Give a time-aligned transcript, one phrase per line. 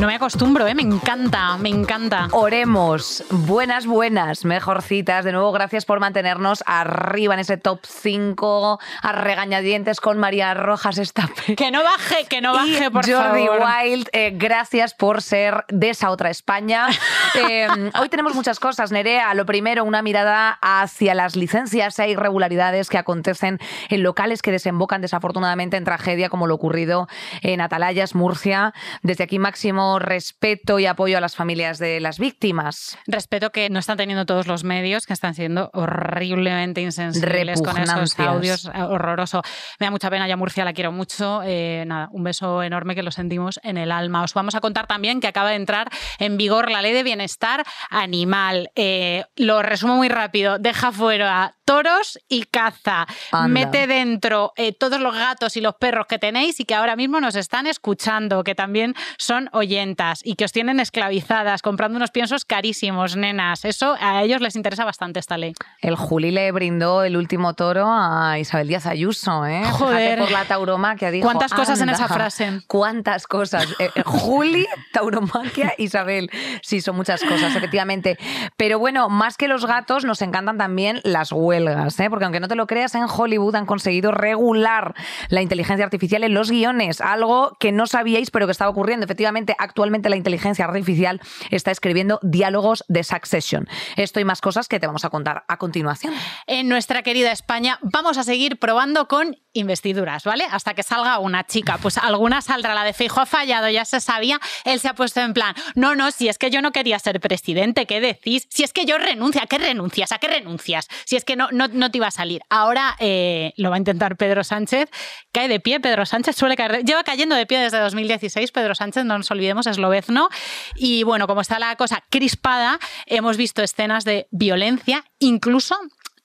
[0.00, 0.74] No me acostumbro, ¿eh?
[0.74, 2.28] me encanta, me encanta.
[2.32, 3.22] Oremos.
[3.28, 5.26] Buenas, buenas, mejorcitas.
[5.26, 10.96] De nuevo, gracias por mantenernos arriba en ese top 5 a regañadientes con María Rojas
[10.96, 11.54] Estape.
[11.54, 13.60] Que no baje, que no baje, y por Jordi favor.
[13.60, 16.86] Wild, eh, gracias por ser de esa otra España.
[17.32, 17.68] Eh,
[18.00, 19.32] hoy tenemos muchas cosas, Nerea.
[19.34, 25.00] Lo primero, una mirada hacia las licencias e irregularidades que acontecen en locales que desembocan
[25.00, 27.08] desafortunadamente en tragedia, como lo ocurrido
[27.42, 28.74] en Atalayas, Murcia.
[29.02, 32.98] Desde aquí, máximo respeto y apoyo a las familias de las víctimas.
[33.06, 38.18] Respeto que no están teniendo todos los medios, que están siendo horriblemente insensibles con esos
[38.18, 38.66] audios.
[38.66, 39.42] eh, Horroroso.
[39.78, 41.42] Me da mucha pena, ya Murcia la quiero mucho.
[41.44, 44.22] Eh, nada, un beso enorme que lo sentimos en el alma.
[44.22, 47.64] Os vamos a contar también que acaba de entrar en vigor la ley de bienestar
[47.90, 48.70] animal.
[48.74, 50.58] Eh, lo resumo muy rápido.
[50.58, 53.06] Deja fuera toros y caza.
[53.30, 53.46] Anda.
[53.46, 57.20] Mete dentro eh, todos los gatos y los perros que tenéis y que ahora mismo
[57.20, 62.44] nos están escuchando, que también son oyentas y que os tienen esclavizadas, comprando unos piensos
[62.44, 63.64] carísimos, nenas.
[63.64, 65.54] Eso a ellos les interesa bastante esta ley.
[65.80, 69.60] El Juli le brindó el último toro a Isabel Díaz Ayuso, ¿eh?
[69.60, 70.18] Fíjate Joder.
[70.18, 71.12] por la tauromaquia.
[71.12, 72.62] Dijo, ¿Cuántas cosas en "Anda, esa frase?
[72.66, 73.68] ¿Cuántas cosas?
[73.78, 76.32] Eh, eh, Juli, tauromaquia, Isabel.
[76.62, 78.18] Sí, son muchas cosas, efectivamente.
[78.56, 82.10] Pero bueno, más que los gatos, nos encantan también las huelgas, ¿eh?
[82.10, 84.94] Porque aunque no te lo creas, en Hollywood han conseguido regular
[85.28, 89.04] la inteligencia artificial en los guiones, algo que no sabíais, pero que estaba ocurriendo.
[89.04, 93.68] Efectivamente, actualmente la inteligencia artificial está escribiendo diálogos de Succession.
[93.96, 96.14] Esto y más cosas que te vamos a contar a continuación.
[96.46, 100.44] En nuestra querida España vamos a seguir probando con investiduras, ¿vale?
[100.50, 101.78] Hasta que salga una chica.
[101.78, 104.40] Pues alguna saldrá, la de Feijo ha fallado, ya se sabía.
[104.64, 107.20] Él se ha puesto en plan, no, no, si es que yo no quería ser
[107.20, 108.46] presidente, ¿qué decís?
[108.50, 110.12] Si es que yo renuncio, ¿a qué renuncias?
[110.12, 110.88] ¿A qué renuncias?
[111.04, 112.42] Si es que no, no, no te iba a salir.
[112.48, 114.90] Ahora eh, lo va a intentar Pedro Sánchez.
[115.32, 118.52] Cae de pie, Pedro Sánchez suele caer, lleva cayendo de pie desde 2016.
[118.52, 120.28] Pedro Sánchez, no nos olvidemos, es lobezno.
[120.76, 125.76] Y bueno, como está la cosa crispada, hemos visto escenas de violencia, incluso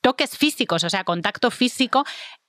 [0.06, 2.06] toques físicos, o sea, contacto físico.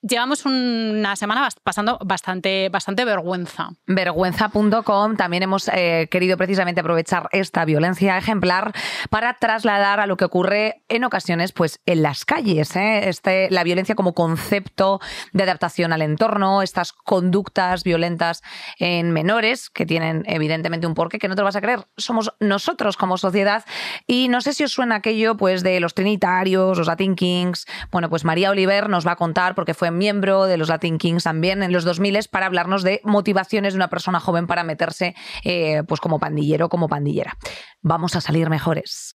[0.09, 3.71] Llevamos una semana pasando bastante, bastante vergüenza.
[3.89, 8.72] Vergüenza.com también hemos eh, querido precisamente aprovechar esta violencia ejemplar
[9.11, 13.09] para trasladar a lo que ocurre en ocasiones pues en las calles ¿eh?
[13.09, 15.00] este, la violencia como concepto
[15.33, 18.43] de adaptación al entorno estas conductas violentas
[18.78, 22.33] en menores que tienen evidentemente un porqué que no te lo vas a creer somos
[22.39, 23.65] nosotros como sociedad
[24.06, 28.09] y no sé si os suena aquello pues de los trinitarios los Latin Kings bueno
[28.09, 31.62] pues María Oliver nos va a contar porque fue miembro de los Latin Kings también
[31.62, 35.15] en los 2000 para hablarnos de motivaciones de una persona joven para meterse
[35.45, 37.37] eh, pues como pandillero, como pandillera.
[37.83, 39.17] Vamos a salir mejores.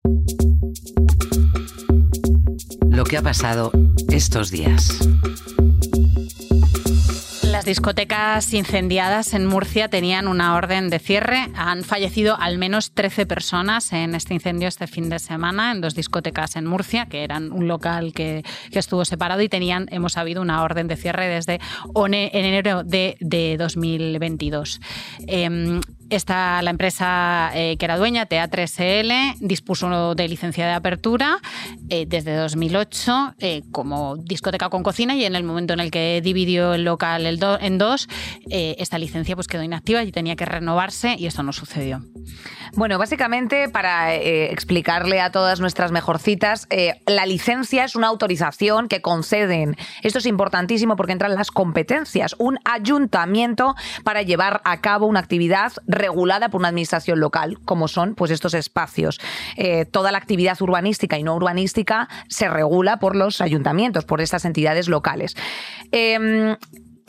[2.90, 3.72] Lo que ha pasado
[4.10, 5.08] estos días.
[7.70, 11.52] Discotecas incendiadas en Murcia tenían una orden de cierre.
[11.54, 15.94] Han fallecido al menos 13 personas en este incendio este fin de semana en dos
[15.94, 20.42] discotecas en Murcia, que eran un local que, que estuvo separado y tenían, hemos sabido,
[20.42, 21.60] una orden de cierre desde
[21.94, 24.82] enero de, de 2022.
[25.28, 31.40] Em, esta, la empresa eh, que era dueña, TA3SL, dispuso de licencia de apertura
[31.90, 36.22] eh, desde 2008 eh, como discoteca con cocina y en el momento en el que
[36.24, 38.08] dividió el local en dos,
[38.50, 42.04] esta licencia pues quedó inactiva y tenía que renovarse y esto no sucedió.
[42.74, 46.68] Bueno, básicamente, para explicarle a todas nuestras mejorcitas,
[47.08, 49.76] la licencia es una autorización que conceden.
[50.04, 52.36] Esto es importantísimo porque entran las competencias.
[52.38, 58.16] Un ayuntamiento para llevar a cabo una actividad regulada por una administración local, como son
[58.16, 59.20] pues estos espacios.
[59.56, 64.46] Eh, toda la actividad urbanística y no urbanística se regula por los ayuntamientos, por estas
[64.46, 65.36] entidades locales.
[65.92, 66.56] Em,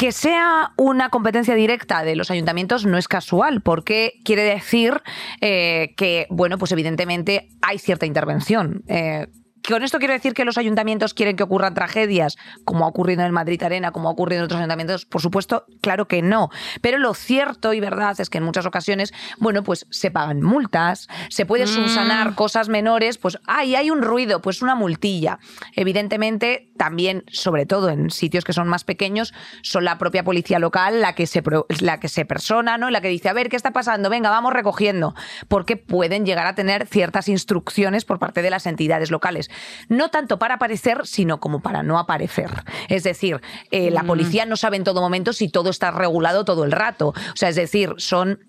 [0.00, 5.02] que sea una competencia directa de los ayuntamientos no es casual, porque quiere decir
[5.42, 8.82] eh, que, bueno, pues evidentemente hay cierta intervención.
[8.88, 9.26] Eh,
[9.66, 13.26] ¿Con esto quiero decir que los ayuntamientos quieren que ocurran tragedias, como ha ocurrido en
[13.26, 15.04] el Madrid Arena, como ha ocurrido en otros ayuntamientos?
[15.04, 16.50] Por supuesto, claro que no.
[16.80, 21.08] Pero lo cierto y verdad es que en muchas ocasiones, bueno, pues se pagan multas,
[21.28, 25.38] se puede subsanar cosas menores, pues, ay, hay un ruido, pues una multilla.
[25.76, 31.00] Evidentemente, también, sobre todo en sitios que son más pequeños, son la propia policía local
[31.00, 31.42] la que se,
[31.80, 32.90] la que se persona, ¿no?
[32.90, 34.10] La que dice, a ver, ¿qué está pasando?
[34.10, 35.14] Venga, vamos recogiendo.
[35.48, 39.49] Porque pueden llegar a tener ciertas instrucciones por parte de las entidades locales.
[39.88, 42.50] No tanto para aparecer, sino como para no aparecer.
[42.88, 46.64] Es decir, eh, la policía no sabe en todo momento si todo está regulado todo
[46.64, 47.08] el rato.
[47.08, 48.40] O sea, es decir, son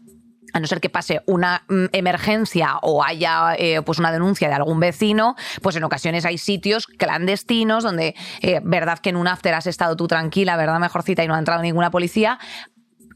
[0.54, 4.56] a no ser que pase una mm, emergencia o haya eh, pues una denuncia de
[4.56, 9.54] algún vecino, pues en ocasiones hay sitios clandestinos donde, eh, verdad que en un after
[9.54, 12.40] has estado tú tranquila, verdad mejorcita y no ha entrado ninguna policía,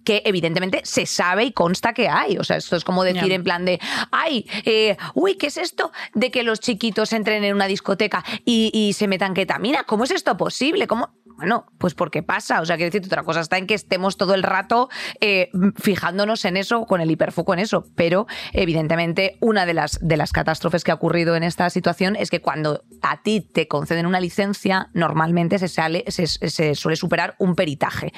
[0.06, 2.38] que evidentemente se sabe y consta que hay.
[2.38, 3.80] O sea, esto es como decir en plan de,
[4.12, 8.72] ay, eh, uy, ¿qué es esto de que los chiquitos entren en una discoteca y,
[8.74, 9.84] y se metan ketamina?
[9.84, 10.88] ¿Cómo es esto posible?
[10.88, 11.10] ¿Cómo?
[11.38, 12.62] Bueno, pues porque pasa.
[12.62, 16.46] O sea, quiero decir, otra cosa está en que estemos todo el rato eh, fijándonos
[16.46, 17.86] en eso, con el hiperfoco en eso.
[17.96, 22.30] Pero, evidentemente, una de las, de las catástrofes que ha ocurrido en esta situación es
[22.30, 27.36] que cuando a ti te conceden una licencia, normalmente se, sale, se, se suele superar
[27.38, 28.13] un peritaje.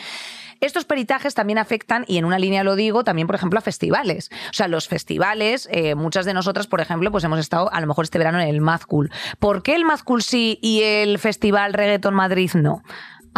[0.61, 4.29] Estos peritajes también afectan, y en una línea lo digo, también, por ejemplo, a festivales.
[4.49, 7.87] O sea, los festivales, eh, muchas de nosotras, por ejemplo, pues hemos estado a lo
[7.87, 8.81] mejor este verano en el Mad.
[9.39, 12.83] ¿Por qué el Mad sí y el Festival Reggaeton Madrid no?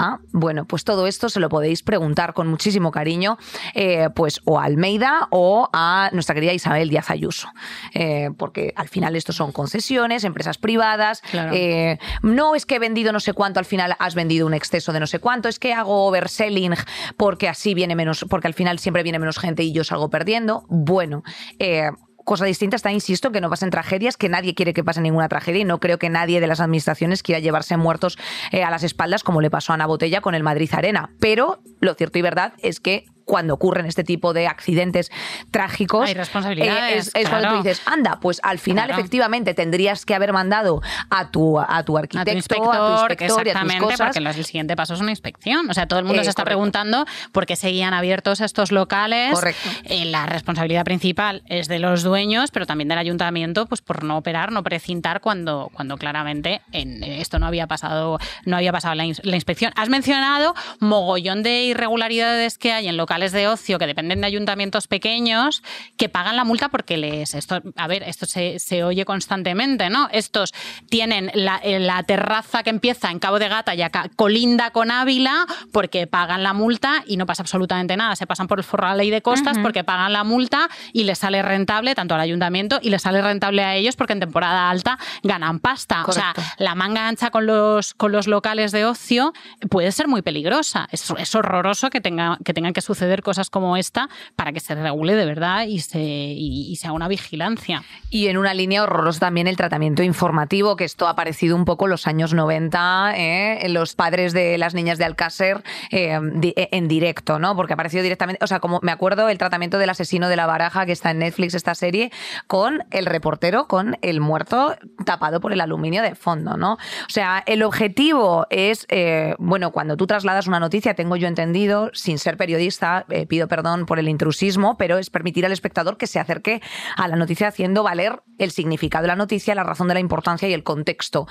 [0.02, 3.38] Ah, bueno, pues todo esto se lo podéis preguntar con muchísimo cariño,
[3.74, 7.50] eh, pues o a Almeida o a nuestra querida Isabel Díaz Ayuso,
[7.94, 11.22] Eh, porque al final estos son concesiones, empresas privadas.
[11.32, 11.52] Claro.
[11.54, 14.94] eh, no es que he vendido no sé cuánto, al final has vendido un exceso
[14.94, 16.76] de no sé cuánto, es que hago overselling
[17.18, 20.64] porque así viene menos, porque al final siempre viene menos gente y yo salgo perdiendo.
[20.70, 21.24] Bueno,
[21.60, 21.90] eh,
[22.30, 25.62] cosa distinta está, insisto, que no pasen tragedias, que nadie quiere que pase ninguna tragedia
[25.62, 28.20] y no creo que nadie de las administraciones quiera llevarse muertos
[28.52, 31.10] eh, a las espaldas como le pasó a Ana Botella con el Madrid Arena.
[31.20, 35.12] Pero lo cierto y verdad es que cuando ocurren este tipo de accidentes
[35.52, 39.00] trágicos, Hay responsabilidades, eh, es, es cuando tú dices, anda, pues al final Claro.
[39.00, 40.82] efectivamente tendrías que haber mandado
[41.12, 43.86] a tu, a tu a arquitecto, tu inspector, a tu inspector y a tus exactamente,
[43.86, 44.16] cosas.
[44.16, 45.70] porque el siguiente paso es una inspección.
[45.70, 46.58] O sea, todo el mundo Eh, se está correcto.
[46.58, 49.34] preguntando por qué seguían abiertos estos locales.
[49.36, 49.70] Correcto.
[49.84, 54.18] Eh, la responsabilidad principal es de los dueños, pero también del ayuntamiento, pues por no
[54.18, 59.06] operar, no precintar cuando, cuando claramente en esto no había pasado, no había pasado la,
[59.06, 59.72] ins- la inspección.
[59.76, 64.88] Has mencionado mogollón de irregularidades que hay en locales de ocio que dependen de ayuntamientos
[64.88, 65.64] pequeños
[65.98, 70.08] que pagan la multa porque les esto a ver esto se, se oye constantemente no
[70.12, 70.54] estos
[70.90, 74.92] tienen la, eh, la terraza que empieza en Cabo de Gata y acá colinda con
[74.92, 78.16] Ávila porque pagan la multa y no pasa absolutamente nada.
[78.16, 81.06] Se pasan por el forro de la ley de costas porque pagan la multa y
[81.06, 84.70] les sale rentable tanto al ayuntamiento y les sale rentable a ellos porque en temporada
[84.70, 86.06] alta ganan pasta.
[86.06, 89.34] O sea la manga ancha con los, con los locales de ocio
[89.70, 90.88] puede ser muy peligrosa.
[90.92, 94.76] Es, es horroroso que, tenga, que tengan que suceder cosas como esta para que se
[94.76, 97.84] regule de verdad y se, y, y se haga una vigilancia.
[98.10, 101.86] Y en una línea horrorosa también el tratamiento informativo, que esto ha aparecido un poco
[101.86, 103.70] en los años 90, ¿eh?
[103.70, 107.56] los padres de las niñas de Alcácer eh, di- en directo, ¿no?
[107.56, 110.46] Porque ha aparecido directamente, o sea, como me acuerdo el tratamiento del asesino de la
[110.46, 112.12] baraja que está en Netflix, esta serie,
[112.48, 114.76] con el reportero, con el muerto
[115.06, 116.74] tapado por el aluminio de fondo, ¿no?
[116.74, 121.92] O sea, el objetivo es, eh, bueno, cuando tú trasladas una noticia, tengo yo entendido,
[121.94, 126.08] sin ser periodista, eh, pido perdón por el intrusismo, pero es permitir al espectador que
[126.08, 126.62] se acerque
[126.96, 130.48] a la noticia haciendo valer el significado de la noticia, la razón de la importancia
[130.48, 131.28] y el contexto.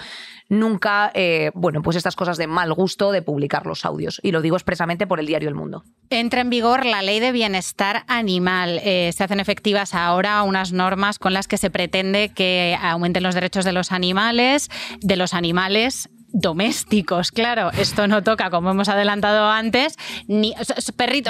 [0.49, 4.21] Nunca, eh, bueno, pues estas cosas de mal gusto de publicar los audios.
[4.23, 5.85] Y lo digo expresamente por el diario El Mundo.
[6.11, 8.81] Entra en vigor la ley de bienestar animal.
[8.83, 13.35] Eh, se hacen efectivas ahora unas normas con las que se pretende que aumenten los
[13.35, 19.49] derechos de los animales, de los animales domésticos, claro, esto no toca, como hemos adelantado
[19.49, 19.97] antes,
[20.27, 20.55] ni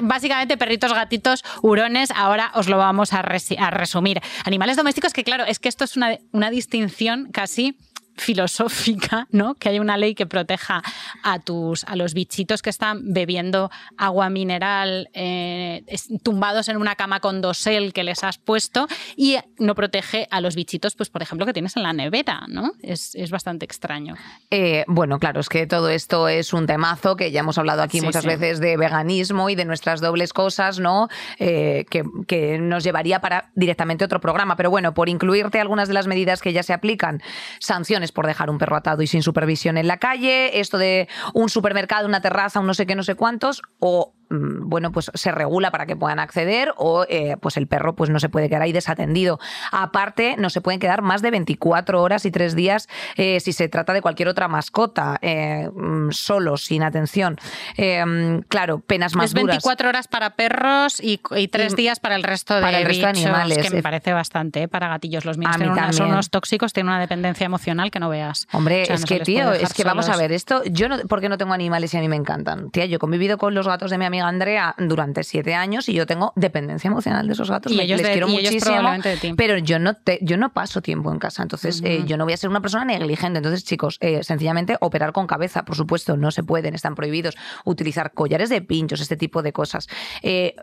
[0.03, 4.21] básicamente perritos, gatitos, hurones, ahora os lo vamos a, resumir.
[4.45, 7.77] Animales domésticos, que claro, es que esto es una distinción casi
[8.19, 9.55] filosófica, ¿no?
[9.55, 10.83] Que hay una ley que proteja
[11.23, 15.85] a tus a los bichitos que están bebiendo agua mineral eh,
[16.23, 20.55] tumbados en una cama con dosel que les has puesto y no protege a los
[20.55, 22.73] bichitos, pues por ejemplo, que tienes en la nevera, ¿no?
[22.83, 24.17] Es, es bastante extraño.
[24.51, 28.01] Eh, bueno, claro, es que todo esto es un temazo que ya hemos hablado aquí
[28.01, 28.29] Sí, muchas sí.
[28.29, 31.09] veces de veganismo y de nuestras dobles cosas, ¿no?
[31.39, 34.57] Eh, que, que nos llevaría para directamente otro programa.
[34.57, 37.23] Pero bueno, por incluirte algunas de las medidas que ya se aplican,
[37.61, 41.49] sanciones por dejar un perro atado y sin supervisión en la calle, esto de un
[41.49, 45.71] supermercado, una terraza, un no sé qué, no sé cuántos, o bueno, pues se regula
[45.71, 48.73] para que puedan acceder o eh, pues el perro pues no se puede quedar ahí
[48.73, 49.39] desatendido.
[49.73, 53.69] Aparte, no se pueden quedar más de 24 horas y tres días eh, si se
[53.69, 57.37] trata de cualquier otra mascota, eh, mm, solo, sin atención.
[57.77, 59.47] Mm, claro, penas más es duras.
[59.57, 62.85] 24 horas para perros y, y tres Y días para el resto de para el
[62.87, 63.59] resto de animales.
[63.59, 65.25] que me parece bastante, para gatillos.
[65.25, 68.47] Los míos tienen una- son unos tóxicos, tienen una dependencia emocional que no veas.
[68.53, 70.99] Hombre, O sea, es no que, tío, es que vamos a ver, esto, yo no,
[71.09, 72.71] porque no tengo animales y a mí me encantan.
[72.71, 75.89] Tía, yo he convivido con los gatos de mi amiga amiga Andrea durante siete años
[75.89, 77.73] y yo tengo dependencia emocional de esos gatos.
[77.73, 79.35] Y Me- ellos les de- quiero y muchísimo, probablemente de ti.
[79.37, 81.43] pero yo no, te, yo no paso tiempo en casa.
[81.43, 83.39] Entonces, eh, yo no voy a ser una persona negligente.
[83.39, 87.37] Entonces, chicos, eh, sencillamente operar con cabeza, por supuesto, no se pueden, están prohibidos.
[87.65, 89.89] Utilizar collares de pinchos, este tipo de cosas.
[90.23, 90.55] Eh,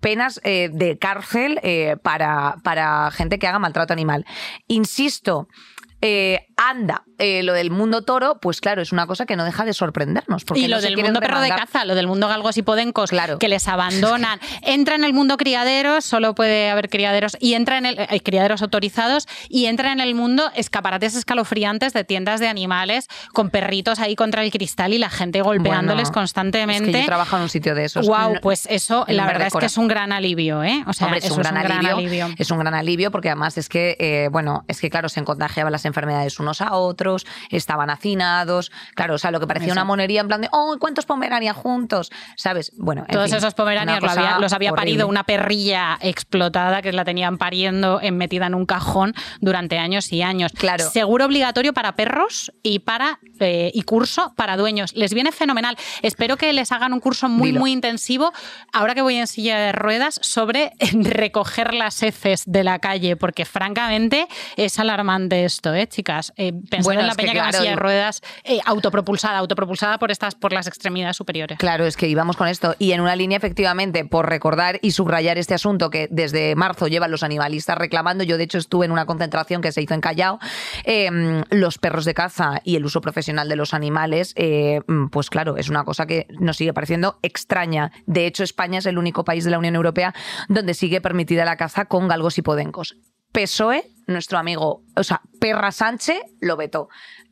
[0.00, 1.60] penas de cárcel
[2.02, 4.24] para, para gente que haga maltrato animal.
[4.68, 5.48] Insisto.
[6.02, 9.64] eh, anda, eh, lo del mundo toro, pues claro, es una cosa que no deja
[9.64, 10.44] de sorprendernos.
[10.44, 13.10] Porque Y lo no del mundo perro de caza, lo del mundo galgos y podencos,
[13.10, 13.38] Claro.
[13.38, 14.40] que les abandonan.
[14.62, 18.62] Entra en el mundo criaderos, solo puede haber criaderos, y entra en el hay criaderos
[18.62, 24.16] autorizados, y entra en el mundo escaparates escalofriantes de tiendas de animales con perritos ahí
[24.16, 26.90] contra el cristal y la gente golpeándoles Bueno, constantemente.
[26.90, 28.06] Es que yo trabajo en un sitio de esos.
[28.06, 30.82] Wow, pues eso, la verdad es que es un gran alivio, ¿eh?
[30.86, 32.28] O sea, Hombre, es un, gran, alivio, alivio.
[32.38, 35.72] Es un gran alivio porque además es que, eh, bueno, es que claro, se contagiaban
[35.72, 40.20] las enfermedades unos a otros, estaban hacinados, claro, o sea, lo que parecía una monería
[40.20, 42.10] en plan de, oh, ¿cuántos pomeranias juntos?
[42.36, 42.72] ¿Sabes?
[42.78, 44.90] Bueno, en Todos fin, esos pomeranias lo había- los había horrible.
[44.92, 50.12] parido una perrilla explotada que la tenían pariendo en, metida en un cajón durante años
[50.12, 50.52] y años.
[50.52, 50.88] Claro.
[50.88, 54.94] Seguro obligatorio para perros y para eh, y curso para dueños.
[54.94, 55.76] Les viene fenomenal.
[56.02, 57.60] Espero que les hagan un curso muy, Dilo.
[57.60, 58.32] muy intensivo,
[58.72, 60.72] ahora que voy en silla de ruedas, sobre
[61.02, 66.32] recoger las heces de la calle, porque francamente es alarmante esto, ¿eh, chicas?
[66.36, 66.52] Eh,
[66.82, 70.66] Bueno, en la peña que, claro, de ruedas eh, autopropulsada, autopropulsada por estas, por las
[70.66, 71.58] extremidades superiores.
[71.58, 72.74] Claro, es que íbamos con esto.
[72.78, 77.10] Y en una línea, efectivamente, por recordar y subrayar este asunto que desde marzo llevan
[77.10, 80.38] los animalistas reclamando, yo de hecho estuve en una concentración que se hizo en Callao,
[80.84, 85.56] eh, los perros de caza y el uso profesional de los animales, eh, pues claro,
[85.56, 87.92] es una cosa que nos sigue pareciendo extraña.
[88.06, 90.14] De hecho, España es el único país de la Unión Europea
[90.48, 92.96] donde sigue permitida la caza con galgos y podencos.
[93.32, 96.88] PSOE, nuestro amigo, o sea, Perra Sánchez lo vetó.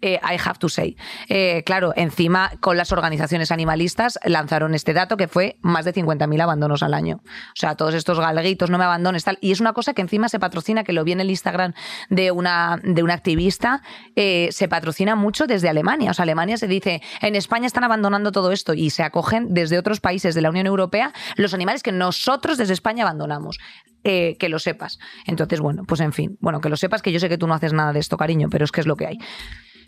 [0.06, 0.96] Eh, I have to say.
[1.30, 6.42] Eh, claro, encima con las organizaciones animalistas lanzaron este dato que fue más de 50.000
[6.42, 7.22] abandonos al año.
[7.24, 9.38] O sea, todos estos galguitos, no me abandones, tal.
[9.40, 11.72] Y es una cosa que encima se patrocina, que lo vi en el Instagram
[12.10, 13.80] de una, de una activista,
[14.14, 16.10] eh, se patrocina mucho desde Alemania.
[16.10, 19.78] O sea, Alemania se dice, en España están abandonando todo esto y se acogen desde
[19.78, 23.58] otros países de la Unión Europea los animales que nosotros desde España abandonamos.
[24.02, 24.98] Que lo sepas.
[25.26, 27.54] Entonces, bueno, pues en fin, bueno, que lo sepas que yo sé que tú no
[27.54, 29.18] haces nada de esto, cariño, pero es que es lo que hay.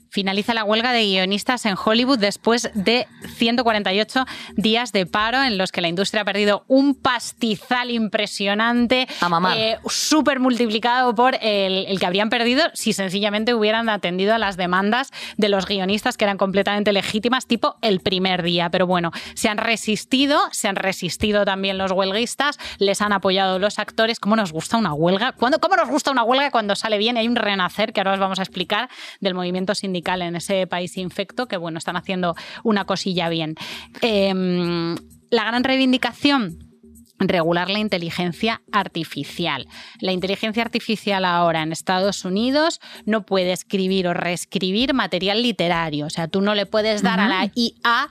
[0.09, 4.25] Finaliza la huelga de guionistas en Hollywood después de 148
[4.57, 9.07] días de paro en los que la industria ha perdido un pastizal impresionante,
[9.57, 14.57] eh, súper multiplicado por el, el que habrían perdido si sencillamente hubieran atendido a las
[14.57, 18.71] demandas de los guionistas que eran completamente legítimas, tipo el primer día.
[18.71, 23.79] Pero bueno, se han resistido, se han resistido también los huelguistas, les han apoyado los
[23.79, 24.21] actores.
[24.21, 25.33] ¿Cómo nos gusta una huelga?
[25.33, 27.17] ¿Cuándo, ¿Cómo nos gusta una huelga cuando sale bien?
[27.17, 28.89] Hay un renacer que ahora os vamos a explicar
[29.21, 33.55] del movimiento sindical en ese país infecto, que bueno, están haciendo una cosilla bien.
[34.01, 34.97] Em,
[35.31, 36.67] la gran reivindicación
[37.19, 39.67] regular la inteligencia artificial.
[40.01, 46.07] La inteligencia artificial ahora en Estados Unidos no puede escribir o reescribir material literario.
[46.07, 48.09] O sea, tú no le puedes dar a la IA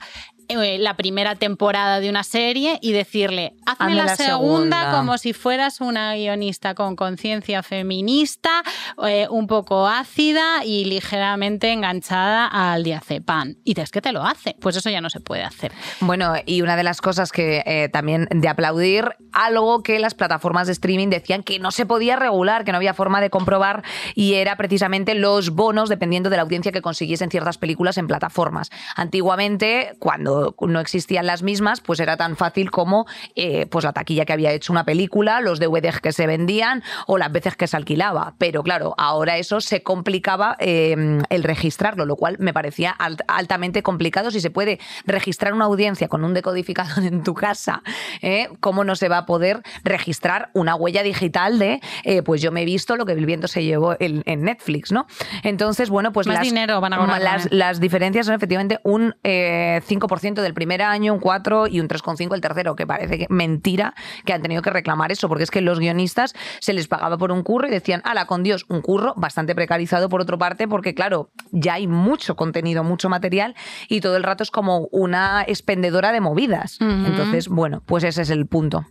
[0.48, 4.98] eh, la primera temporada de una serie y decirle, hazme, la, la segunda, segunda".
[4.98, 8.62] como si fueras una guionista con conciencia feminista,
[9.06, 13.56] eh, un poco ácida y ligeramente enganchada al diazepam.
[13.64, 14.56] Y es que te lo hace.
[14.60, 15.72] Pues eso ya no se puede hacer.
[16.00, 20.66] Bueno, y una de las cosas que eh, también de aplaudir, algo que las plataformas
[20.66, 23.82] de streaming decían que no se podía regular, que no había forma de comprobar,
[24.14, 28.70] y era precisamente los bonos dependiendo de la audiencia que consiguiesen ciertas películas en plataformas.
[28.94, 34.24] Antiguamente, cuando no existían las mismas, pues era tan fácil como eh, pues la taquilla
[34.24, 37.76] que había hecho una película, los DVDs que se vendían o las veces que se
[37.76, 38.34] alquilaba.
[38.38, 42.90] Pero claro, ahora eso se complicaba em, el registrarlo, lo cual me parecía
[43.28, 44.30] altamente complicado.
[44.30, 47.82] Si se puede registrar una audiencia con un decodificador en tu casa,
[48.22, 48.48] ¿eh?
[48.60, 52.62] ¿cómo no se va a poder registrar una huella digital de, eh, pues yo me
[52.62, 55.06] he visto lo que el viento se llevó en, Netflix, ¿no?
[55.42, 60.54] Entonces, bueno, pues las, dinero van a las, las, diferencias son efectivamente un 5% del
[60.54, 64.62] primer año, un 4% y un 3,5% el tercero, que parece mentira que han tenido
[64.62, 67.70] que reclamar eso, porque es que los guionistas se les pagaba por un curro y
[67.70, 71.86] decían, ala, con Dios, un curro bastante precarizado por otra parte, porque claro, ya hay
[71.86, 73.54] mucho contenido, mucho material
[73.88, 76.78] y todo el rato es como una expendedora de movidas.
[76.80, 78.86] Entonces, bueno, pues ese es el punto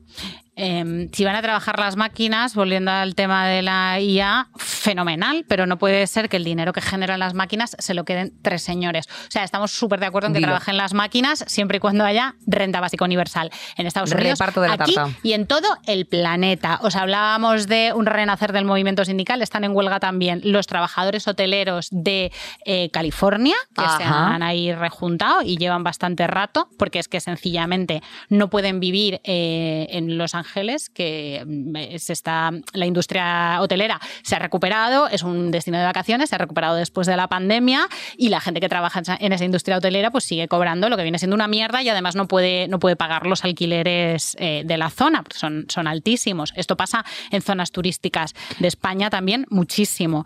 [0.55, 5.65] em, si van a trabajar las máquinas, volviendo al tema de la IA, fenomenal, pero
[5.65, 9.07] no puede ser que el dinero que generan las máquinas se lo queden tres señores.
[9.07, 10.49] O sea, estamos súper de acuerdo en que Dilo.
[10.49, 14.95] trabajen las máquinas siempre y cuando haya renta básica universal en Estados Unidos, de aquí
[15.23, 16.79] y en todo el planeta.
[16.81, 21.87] Os hablábamos de un renacer del movimiento sindical, están en huelga también los trabajadores hoteleros
[21.91, 22.31] de
[22.65, 28.01] eh, California, que se han ahí rejuntado y llevan bastante rato, porque es que sencillamente
[28.29, 30.44] no pueden vivir eh, en Los Ángeles,
[30.93, 36.29] que mm, se está, la industria hotelera se ha recuperado, es un destino de vacaciones,
[36.29, 37.87] se ha recuperado después de la pandemia
[38.17, 40.97] y la gente que trabaja en esa- en esa industria hotelera pues sigue cobrando lo
[40.97, 44.63] que viene siendo una mierda y además no puede, no puede pagar los alquileres eh,
[44.65, 46.53] de la zona, porque son, son altísimos.
[46.55, 50.23] Esto pasa en zonas turísticas de España también muchísimo.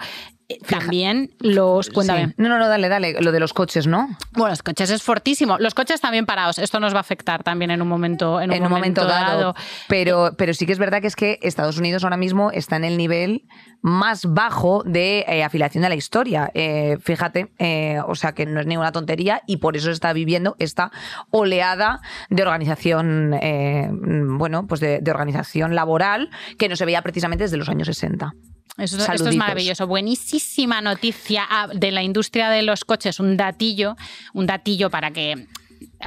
[0.49, 1.89] Eh, También los...
[1.89, 2.27] Cuéntame.
[2.27, 2.33] Sí.
[2.37, 3.21] No, no, no, dale, dale.
[3.21, 4.09] Lo de los coches, ¿no?
[4.31, 5.57] Bueno, los coches es fortísimo.
[5.59, 6.57] Los coches también parados.
[6.57, 9.37] Esto nos va a afectar también en un momento, en un en un momento dado.
[9.37, 9.55] dado.
[9.87, 12.83] Pero, pero sí que es verdad que es que Estados Unidos ahora mismo está en
[12.83, 13.43] el nivel
[13.81, 16.49] más bajo de eh, afiliación a la historia.
[16.53, 20.55] Eh, fíjate, eh, o sea que no es ninguna tontería y por eso está viviendo
[20.59, 20.91] esta
[21.29, 27.43] oleada de organización, eh, bueno, pues de, de organización laboral que no se veía precisamente
[27.43, 28.33] desde los años 60.
[28.79, 29.87] Eso, esto es maravilloso.
[29.87, 33.19] Buenísima noticia ah, de la industria de los coches.
[33.19, 33.95] Un datillo,
[34.33, 35.47] un datillo para que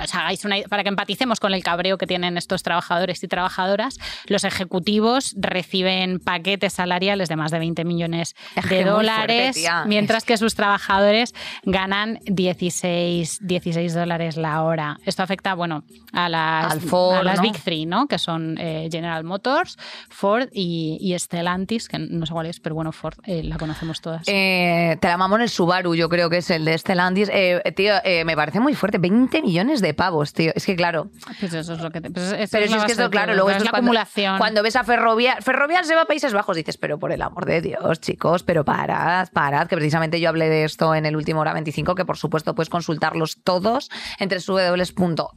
[0.01, 3.99] os hagáis una- para que empaticemos con el cabreo que tienen estos trabajadores y trabajadoras.
[4.27, 10.25] Los ejecutivos reciben paquetes salariales de más de 20 millones Es de dólares, fuerte, mientras
[10.25, 11.35] que sus trabajadores
[11.65, 14.99] ganan 16, 16 dólares la hora.
[15.05, 17.43] Esto afecta, bueno, a las, Ford, a las ¿no?
[17.43, 18.07] Big Three, ¿no?
[18.07, 19.77] Que son eh, General Motors,
[20.09, 24.01] Ford y, y Stellantis, que no sé cuál es, pero bueno, Ford eh, la conocemos
[24.01, 24.23] todas.
[24.27, 27.31] Eh, te la mamo en el Subaru, yo creo que es el de Stellantis.
[27.77, 27.95] Tío,
[28.25, 28.99] me parece muy fuerte.
[28.99, 30.53] 20 millones de pavos, tío.
[30.55, 31.11] Es que claro.
[31.41, 33.51] Pues eso es lo que te, pues Pero es si es que esto, claro, luego
[33.51, 34.39] esto es la cuando, acumulación.
[34.39, 37.45] cuando ves a Ferrovial, Ferrovial se va a Países Bajos, dices, pero por el amor
[37.45, 41.41] de Dios, chicos, pero parad, parad, que precisamente yo hablé de esto en el último
[41.41, 44.39] hora 25, que por supuesto puedes consultarlos todos entre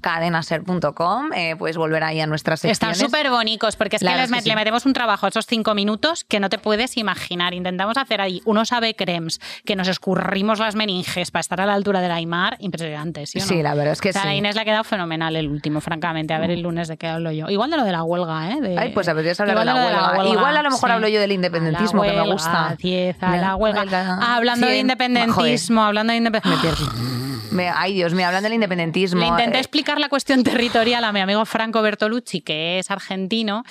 [0.06, 3.12] www.cadenaser.com, eh, puedes volver ahí a nuestras Están secciones.
[3.12, 4.50] súper bonitos porque es La que, les verdad es met- que sí.
[4.50, 7.54] le metemos un trabajo a esos cinco minutos que no te puedes imaginar.
[7.54, 11.74] Intentamos hacer ahí unos ave crems que nos escurrimos las meninges para estar a la
[11.74, 12.58] altura del Aymar.
[12.60, 13.48] Impresionante, ¿sí o no?
[13.48, 14.28] Sí, la verdad es que O sea, sí.
[14.36, 16.34] A Inés le ha quedado fenomenal el último, francamente.
[16.34, 17.50] A ver el lunes de qué hablo yo.
[17.50, 18.62] Igual de lo de la huelga, ¿eh?
[18.62, 20.30] De- Ay, pues deberías hablar de igual la huelga.
[20.34, 20.94] Igual a lo mejor sí.
[20.94, 22.76] hablo yo del independentismo, la que me huelga, gusta.
[22.78, 23.80] 10, a la La huelga.
[23.82, 24.86] huelga, Ah, hablando de 100.
[24.86, 26.88] independentismo, hablando de independentismo.
[27.52, 29.22] Me- ay, Dios mío, hablan del independentismo.
[29.22, 33.64] Le intenté eh, explicar la cuestión territorial a mi amigo Franco Bertolucci, que es argentino,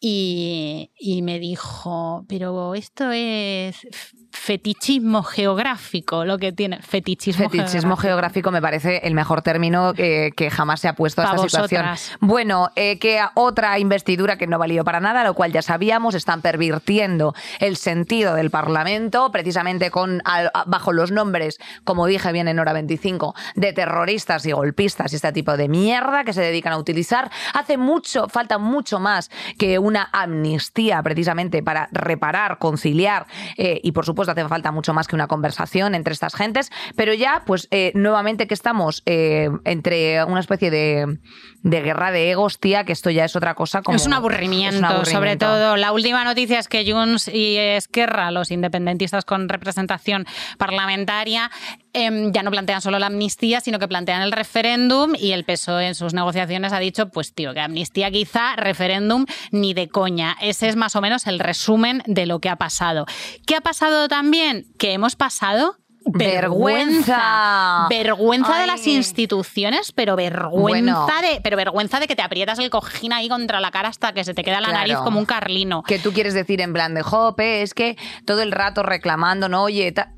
[0.00, 3.86] y, y me dijo, pero esto es
[4.32, 6.80] fetichismo geográfico, lo que tiene.
[6.82, 11.24] Fetichismo, Fetichismo geográfico me parece el mejor término que, que jamás se ha puesto a
[11.26, 11.82] esta situación.
[12.20, 16.40] Bueno, eh, que otra investidura que no valió para nada, lo cual ya sabíamos, están
[16.40, 22.58] pervirtiendo el sentido del Parlamento, precisamente con al- bajo los nombres, como dije bien en
[22.58, 26.78] hora 25, de terroristas y golpistas y este tipo de mierda que se dedican a
[26.78, 27.30] utilizar.
[27.54, 34.06] Hace mucho, falta mucho más que una amnistía precisamente para reparar, conciliar eh, y por
[34.06, 37.92] supuesto hace falta mucho más que una conversación entre estas gentes, pero ya pues eh,
[37.94, 41.18] nuevamente que estamos eh, entre una especie de,
[41.62, 43.96] de guerra de egos, tía, que esto ya es otra cosa como...
[43.96, 45.16] es un aburrimiento, es un aburrimiento.
[45.18, 45.76] sobre todo.
[45.76, 50.26] La última noticia es que Junts y Esquerra, los independentistas con representación
[50.58, 51.50] parlamentaria,
[51.94, 55.88] em, ya no plantean solo la amnistía, sino que plantean el referéndum y el PSOE
[55.88, 60.36] en sus negociaciones ha dicho, pues tío, que amnistía quizá, referéndum ni de coña.
[60.40, 63.06] Ese es más o menos el resumen de lo que ha pasado.
[63.46, 64.66] ¿Qué ha pasado también?
[64.78, 67.86] Que hemos pasado Vergüenza.
[67.88, 68.66] vergüenza de Ay.
[68.66, 71.06] las instituciones pero vergüenza Bueno.
[71.22, 74.24] de pero vergüenza de que te aprietas el cojín ahí contra la cara hasta que
[74.24, 74.80] se te queda la Claro.
[74.80, 78.42] nariz como un carlino que tú quieres decir en plan de jope, es que todo
[78.42, 80.12] el rato reclamando, no, oye, ta-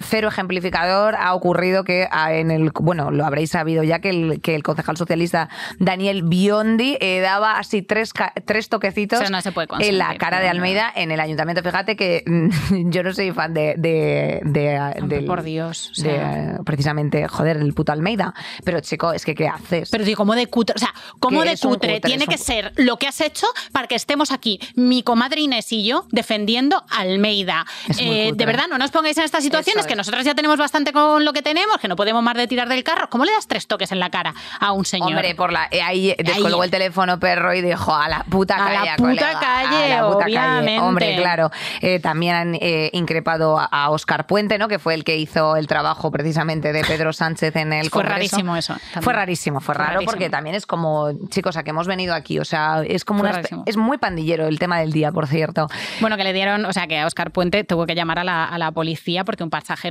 [0.00, 4.40] cero ejemplificador ha ocurrido que ah, en el bueno lo habréis sabido ya que el,
[4.40, 8.12] que el concejal socialista Daniel Biondi eh, daba así tres
[8.44, 11.62] tres toquecitos Eso no se puede en la cara de Almeida en el ayuntamiento.
[11.62, 12.24] Fíjate que
[12.70, 17.56] yo no soy fan de de, de- Hombre, del- por Dios, o de, precisamente joder
[17.58, 18.34] el puto Almeida.
[18.64, 21.50] Pero chico es que qué haces pero digo, como de cutre, o sea, como Que
[21.50, 24.58] de cutre, cutre, tiene un que ser lo que has hecho para que estemos aquí,
[24.76, 27.66] mi comadre Inés y yo, defendiendo a Almeida.
[27.98, 31.24] Eh, de verdad, no nos pongáis en estas situaciones que nosotros ya tenemos bastante con
[31.24, 33.10] lo que tenemos, que no podemos más de tirar del carro.
[33.10, 35.08] ¿Cómo le das tres toques en la cara a un señor?
[35.08, 38.58] Hombre, por la, eh, ahí descolgó el teléfono perro y dijo a la puta A
[38.58, 38.86] calle.
[38.86, 40.66] la puta colega, calle, a la puta obviamente.
[40.76, 40.80] calle.
[40.80, 41.50] Hombre, claro.
[41.80, 44.68] Eh, también han eh, increpado a, a Oscar Puente, ¿no?
[44.68, 48.14] Que fue el que hizo el trabajo precisamente de Pedro Sánchez en el Fue Congreso.
[48.36, 49.02] rarísimo eso, también.
[49.02, 50.12] Fue rarísimo, fue Fue raro rarísimo.
[50.12, 52.38] porque también es como, chicos, a que hemos venido aquí.
[52.38, 53.42] O sea, es como Fue una.
[53.66, 55.66] Es muy pandillero el tema del día, por cierto.
[56.00, 58.44] Bueno, que le dieron, o sea, que a Oscar Puente tuvo que llamar a la,
[58.44, 59.50] a la policía porque un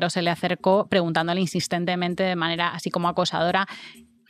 [0.10, 3.68] se le acercó preguntándole insistentemente de manera así como acosadora.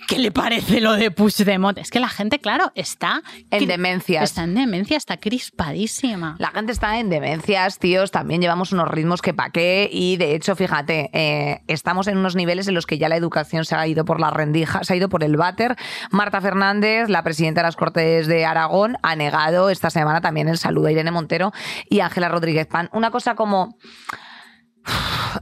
[0.07, 1.77] ¿Qué le parece lo de Puigdemont?
[1.77, 3.21] Es que la gente, claro, está...
[3.51, 4.23] En demencias.
[4.23, 6.35] Está en demencia, está crispadísima.
[6.39, 8.09] La gente está en demencias, tíos.
[8.09, 9.89] También llevamos unos ritmos que pa' qué.
[9.91, 13.65] Y de hecho, fíjate, eh, estamos en unos niveles en los que ya la educación
[13.65, 15.75] se ha ido por la rendija, se ha ido por el váter.
[16.11, 20.57] Marta Fernández, la presidenta de las Cortes de Aragón, ha negado esta semana también el
[20.57, 21.51] saludo a Irene Montero
[21.89, 22.89] y Ángela Rodríguez Pan.
[22.93, 23.77] Una cosa como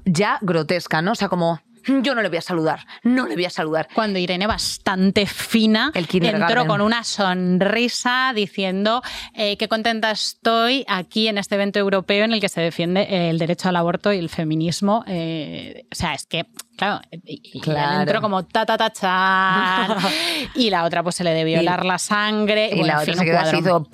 [0.06, 1.12] ya grotesca, ¿no?
[1.12, 1.60] O sea, como
[2.04, 3.88] yo no le voy a saludar, no le voy a saludar.
[3.94, 9.02] Cuando Irene, bastante fina, El entró con una sonrisa diciendo
[9.34, 13.38] eh, qué contenta estoy aquí en este evento europeo en el que se defiende el
[13.40, 15.06] derecho al aborto y el feminismo.
[15.08, 16.46] Eh, o sea, es que,
[16.78, 18.02] claro, y Claro.
[18.02, 19.98] entró como ta ta ta chan,
[20.56, 22.68] y la otra pues se le debió Y- la sangre.
[22.74, 23.88] Y bueno, la en otra fin, se quedó así, hizo...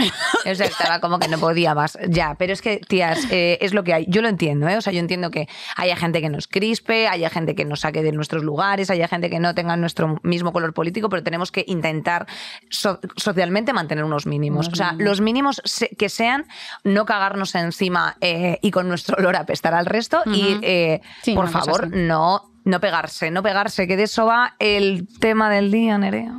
[0.50, 1.98] O sea, estaba como que no podía más.
[2.08, 4.06] Ya, pero es que, tías, eh, es lo que hay.
[4.08, 4.76] Yo lo entiendo, ¿eh?
[4.76, 8.02] O sea, yo entiendo que haya gente que nos crispe, haya gente que nos saque
[8.02, 11.64] de nuestros lugares, haya gente que no tenga nuestro mismo color político, pero tenemos que
[11.68, 12.26] intentar
[12.70, 14.68] so- socialmente mantener unos mínimos.
[14.68, 16.46] O sea, los mínimos se- que sean
[16.84, 21.48] no cagarnos encima eh, y con nuestro olor apestar al resto y, eh, Sí, por
[21.48, 22.46] favor, no...
[22.62, 26.34] No pegarse, no pegarse, que de eso va el tema del día, Nerea.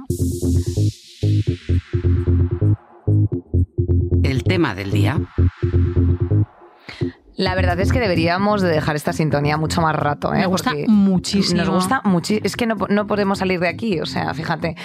[4.51, 5.17] Tema del día.
[7.37, 10.33] La verdad es que deberíamos de dejar esta sintonía mucho más rato.
[10.33, 10.39] ¿eh?
[10.39, 11.61] Me gusta Porque muchísimo.
[11.61, 12.45] Nos gusta muchísimo.
[12.45, 14.75] Es que no, no podemos salir de aquí, o sea, fíjate.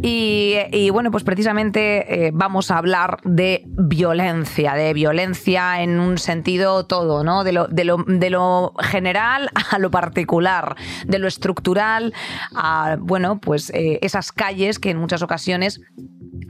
[0.00, 6.18] Y, y bueno, pues precisamente eh, vamos a hablar de violencia, de violencia en un
[6.18, 7.42] sentido todo, ¿no?
[7.42, 12.14] De lo, de lo, de lo general a lo particular, de lo estructural
[12.54, 15.80] a, bueno, pues eh, esas calles que en muchas ocasiones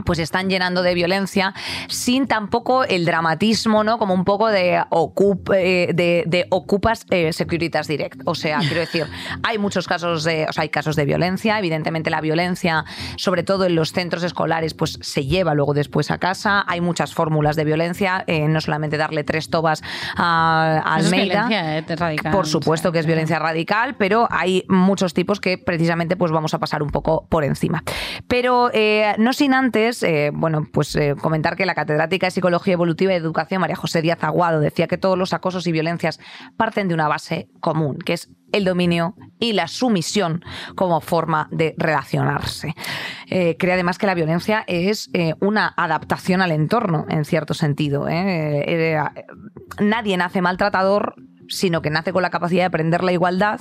[0.06, 1.52] pues están llenando de violencia
[1.88, 3.98] sin tampoco el dramatismo, ¿no?
[3.98, 8.22] Como un poco de, ocup, eh, de, de ocupas eh, Securitas Direct.
[8.24, 9.06] O sea, quiero decir,
[9.42, 11.58] hay muchos casos de, o sea, hay casos de violencia.
[11.58, 12.84] Evidentemente la violencia,
[13.16, 16.64] sobre todo en los centros escolares, pues se lleva luego después a casa.
[16.66, 19.82] Hay muchas fórmulas de violencia, eh, no solamente darle tres tobas
[20.16, 21.48] a, a es Almeida.
[21.48, 26.16] violencia, eh, radical, Por supuesto que es violencia radical, pero hay muchos tipos que precisamente
[26.16, 27.82] pues vamos a pasar un poco por encima.
[28.28, 28.70] Pero
[29.18, 33.16] no sin antes, eh, bueno, pues eh, comentar que la catedrática de Psicología Evolutiva y
[33.16, 36.18] Educación, María José Díaz Aguado, decía que todos los acosos y violencias
[36.56, 40.42] parten de una base común, que es el dominio y la sumisión
[40.74, 42.74] como forma de relacionarse.
[43.28, 48.06] Eh, cree además que la violencia es una adaptación al entorno, en cierto sentido.
[49.80, 51.14] nadie nace maltratador,
[51.48, 53.60] sino que nace con la capacidad de aprender la igualdad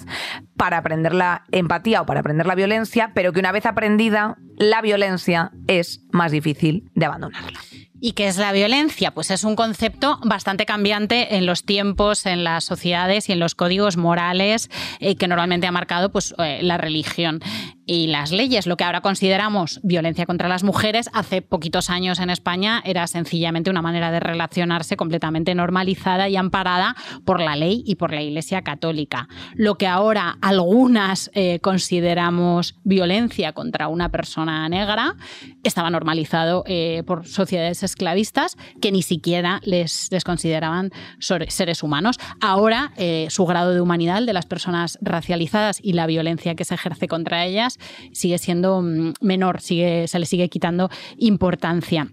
[0.58, 4.82] para aprender la empatía o para aprender la violencia, pero que una vez aprendida, la
[4.82, 7.60] violencia es más difícil de abandonarla.
[8.02, 9.12] ¿Y qué es la violencia?
[9.12, 13.56] Pues es un concepto bastante cambiante en los tiempos, en las sociedades y en los
[13.56, 14.70] códigos morales
[15.00, 17.42] eh, que normalmente ha marcado pues, eh, la religión
[17.86, 18.68] y las leyes.
[18.68, 23.70] Lo que ahora consideramos violencia contra las mujeres, hace poquitos años en España era sencillamente
[23.70, 26.96] una manera de relacionarse completamente normalizada y amparada
[27.26, 29.28] por la ley y por la Iglesia Católica.
[29.54, 35.16] Lo que ahora algunas eh, consideramos violencia contra una persona negra
[35.64, 42.18] estaba normalizado eh, por sociedades esclavistas que ni siquiera les, consideraban seres humanos.
[42.42, 46.76] Ahora eh, su grado de humanidad de las personas racializadas y la violencia que se
[46.76, 47.75] ejerce contra ellas
[48.12, 52.10] sigue siendo mm, menor, sigue, se le sigue quitando importancia.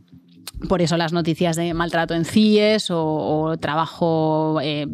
[0.69, 4.87] Por eso las noticias de maltrato en CIES o, trabajo eh,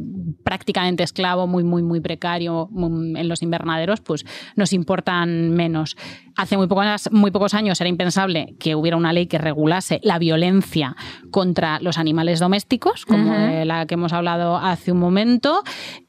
[0.42, 4.24] prácticamente esclavo, muy, muy, muy precario mm, en los invernaderos, pues
[4.56, 5.96] nos importan menos.
[6.38, 10.20] Hace muy pocos, muy pocos años era impensable que hubiera una ley que regulase la
[10.20, 10.94] violencia
[11.32, 15.64] contra los animales domésticos, como de la que hemos hablado hace un momento.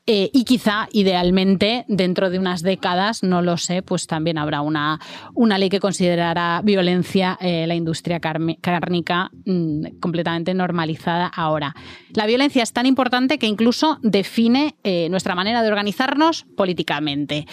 [0.06, 5.00] Eh, y quizá, idealmente, dentro de unas décadas, no lo sé, pues también habrá una,
[5.34, 11.76] una ley que considerará violencia eh, la industria cárnica mm, completamente normalizada ahora.
[12.14, 17.48] La violencia es tan importante que incluso define eh, nuestra manera de organizarnos políticamente.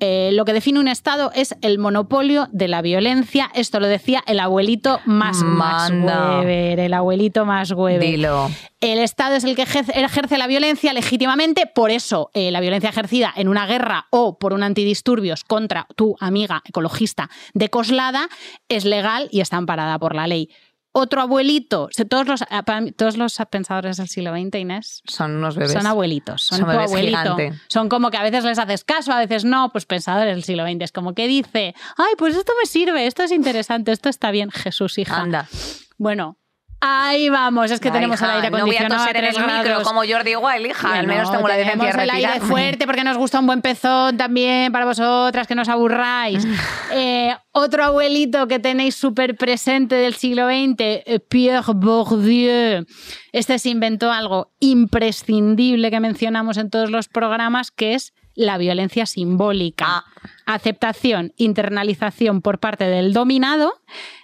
[0.00, 3.50] Eh, lo que define un Estado es el monopolio de la violencia.
[3.54, 6.40] Esto lo decía el abuelito más Manda.
[6.40, 8.00] Weber, el abuelito más Weber.
[8.00, 8.50] Dilo.
[8.80, 12.88] El Estado es el que ejerce, ejerce la violencia legítimamente, por eso eh, la violencia
[12.88, 18.28] ejercida en una guerra o por un antidisturbios contra tu amiga ecologista de Coslada
[18.70, 20.48] es legal y está amparada por la ley.
[20.92, 25.02] Otro abuelito, o sea, todos los, ah, mí, todos los pensadores del siglo XX, Inés,
[25.06, 25.72] Son unos bebés.
[25.72, 27.36] son abuelitos, son, Son tu bebés abuelito.
[27.36, 27.52] gigante.
[27.68, 30.64] Son como que a veces les haces caso, a veces no, pues pensadores del siglo
[30.64, 30.82] XX.
[30.82, 34.50] Es como que dice, ay, pues esto me sirve, esto es interesante, esto está bien,
[34.50, 35.16] Jesús, hija.
[35.20, 35.48] Anda.
[35.96, 36.38] Bueno,
[36.80, 39.36] ahí vamos, es que tenemos hija, el aire No voy a acondicionado toser en tres
[39.36, 39.88] el micro grados.
[39.88, 40.88] como Jordi igual, hija.
[40.88, 43.62] Al Bueno, menos tengo la decencia de el aire fuerte porque nos gusta un buen
[43.62, 46.46] pezón también para vosotras, que no os aburráis.
[46.92, 52.84] Eh, otro abuelito que tenéis súper presente del siglo XX, eh, Pierre Bourdieu.
[53.32, 59.06] Este se inventó algo imprescindible que mencionamos en todos los programas, que es la violencia
[59.06, 59.86] simbólica.
[59.88, 60.04] Ah.
[60.46, 63.74] Aceptación, internalización por parte del dominado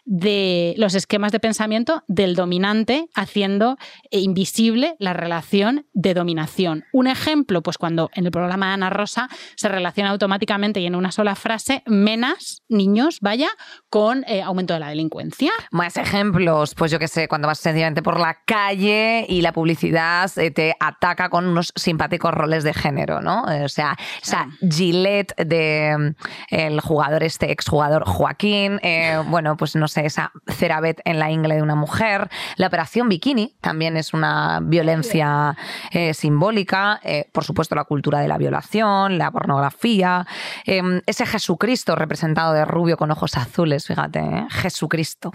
[0.06, 3.76] de los esquemas de pensamiento del dominante, haciendo
[4.10, 6.84] eh, invisible la relación de dominación.
[6.92, 10.94] Un ejemplo, pues cuando en el programa de Ana Rosa se relaciona automáticamente y en
[10.94, 13.48] una sola frase menas, niños, vaya,
[13.90, 15.50] con eh, aumento de la delincuencia.
[15.72, 20.30] Más ejemplos, pues yo que sé, cuando vas sencillamente por la calle y la publicidad
[20.38, 23.42] eh, te ataca con unos simpáticos roles de género, ¿no?
[23.42, 26.05] O sea, esa Gillette de
[26.50, 31.56] el jugador, este exjugador Joaquín, eh, bueno, pues no sé, esa CeraVet en la ingle
[31.56, 35.56] de una mujer, la operación bikini también es una violencia
[35.90, 40.26] eh, simbólica, eh, por supuesto la cultura de la violación, la pornografía,
[40.64, 44.46] eh, ese Jesucristo representado de rubio con ojos azules, fíjate.
[44.50, 45.32] Jesucristo.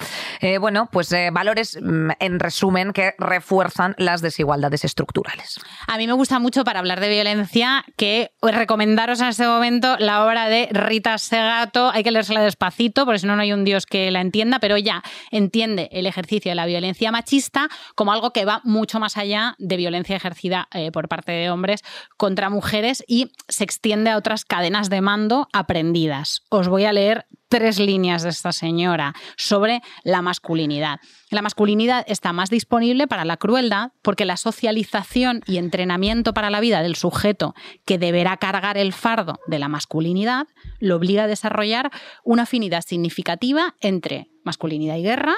[0.60, 5.60] Bueno, pues valores, mm, en resumen, que refuerzan las desigualdades estructurales.
[5.88, 9.98] A mí me gusta mucho para hablar de violencia que os recomendaros en este momento
[10.00, 11.90] la obra de Rita Segato.
[11.92, 14.76] Hay que leérsela despacito, porque si no, no hay un Dios que la entienda, pero
[14.76, 19.56] ella entiende el ejercicio de la violencia machista como algo que va mucho más allá
[19.58, 21.82] de violencia ejercida eh, por parte de hombres
[22.18, 26.42] contra mujeres y se extiende a otras cadenas de mando aprendidas.
[26.50, 31.02] Os voy a leer tres líneas de esta señora sobre la masculinidad.
[31.30, 36.62] La masculinidad está más disponible para la crueldad porque la socialización y entrenamiento para la
[36.62, 37.54] vida del sujeto
[37.86, 40.48] que deberá cargar el fardo de la masculinidad
[40.80, 41.92] lo obliga a desarrollar
[42.24, 45.36] una afinidad significativa entre masculinidad y guerra,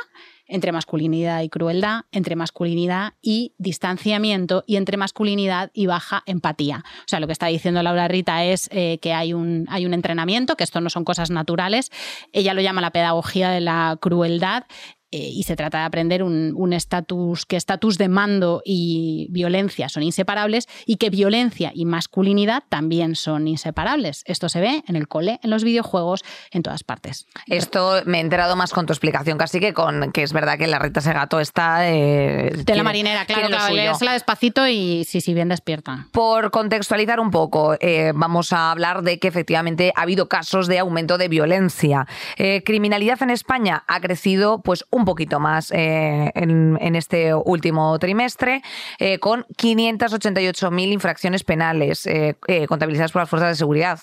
[0.53, 6.83] entre masculinidad y crueldad, entre masculinidad y distanciamiento y entre masculinidad y baja empatía.
[6.99, 9.95] O sea, lo que está diciendo Laura Rita es eh, que hay un, hay un
[9.95, 11.89] entrenamiento, que esto no son cosas naturales.
[12.33, 14.65] Ella lo llama la pedagogía de la crueldad
[15.13, 19.89] eh, y se trata de aprender un un estatus, que estatus de mando y violencia
[19.89, 24.23] son inseparables y que violencia y masculinidad también son inseparables.
[24.25, 27.27] Esto se ve en el cole, en los videojuegos, en todas partes.
[27.47, 30.67] Esto me he enterado más con tu explicación, casi que con que es verdad que
[30.67, 31.89] la Rita Segato está...
[31.89, 36.07] eh, De la marinera, claro, claro, leérsela despacito y sí, sí, bien despierta.
[36.11, 40.79] Por contextualizar un poco, eh, vamos a hablar de que efectivamente ha habido casos de
[40.79, 42.07] aumento de violencia.
[42.37, 48.61] Eh, criminalidad en España ha crecido pues un poquito más eh, en, este último trimestre,
[48.99, 53.99] eh, con 588.000 infracciones penales eh, eh, contabilizadas por las fuerzas de seguridad.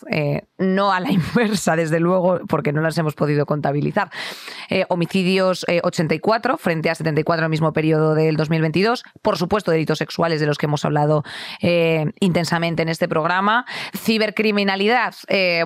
[0.58, 4.10] No a la inversa, desde luego, porque no las hemos podido contabilizar.
[4.88, 9.04] Homicidios eh, 84 frente a 74 en el mismo periodo del 2022.
[9.22, 11.24] Por supuesto, delitos sexuales de los que hemos hablado
[12.20, 13.64] intensamente en este programa.
[13.96, 15.14] Cibercriminalidad,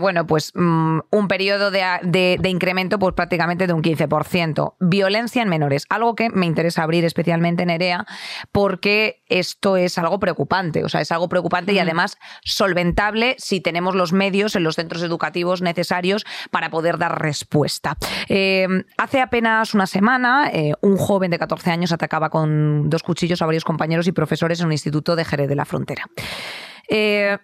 [0.01, 4.75] bueno, pues mm, un periodo de incremento pues prácticamente de un 15%.
[4.81, 8.06] Violencia en menores, algo que me interesa abrir especialmente en EREA
[8.52, 13.94] porque esto es algo preocupante, o sea, es algo preocupante y además solventable si tenemos
[13.94, 17.96] los medios en los centros educativos necesarios para poder dar respuesta.
[18.28, 18.66] Eh,
[18.98, 23.46] hace apenas una semana, eh, un joven de 14 años atacaba con dos cuchillos a
[23.46, 26.04] varios compañeros y profesores en un instituto de Jerez de la Frontera.
[26.88, 27.38] Eh,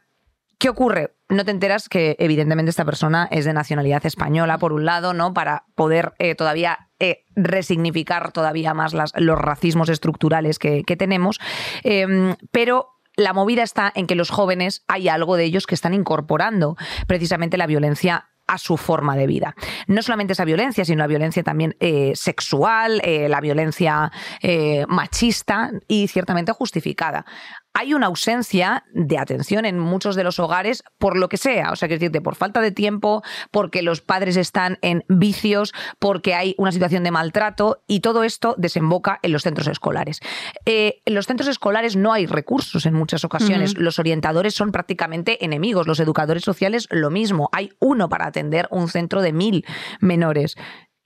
[0.61, 1.15] ¿Qué ocurre?
[1.31, 5.33] No te enteras que evidentemente esta persona es de nacionalidad española, por un lado, ¿no?
[5.33, 11.41] Para poder eh, todavía eh, resignificar todavía más los racismos estructurales que, tenemos.
[11.83, 15.95] Eh, pero la movida está en que los jóvenes hay algo de ellos que están
[15.95, 19.55] incorporando precisamente la violencia a su forma de vida.
[19.87, 24.11] No solamente esa violencia, sino la violencia también eh, sexual, eh, la violencia
[24.89, 27.25] machista y ciertamente justificada.
[27.73, 31.77] Hay una ausencia de atención en muchos de los hogares por lo que sea, o
[31.77, 36.55] sea, que decirte, por falta de tiempo, porque los padres están en vicios, porque hay
[36.59, 40.21] una situación de maltrato y todo esto desemboca en los centros escolares.
[40.67, 45.45] Eh, en los centros escolares no hay recursos en muchas ocasiones, los orientadores son prácticamente
[45.45, 49.65] enemigos, los educadores sociales lo mismo, hay uno para atender un centro de mil
[50.01, 50.57] menores.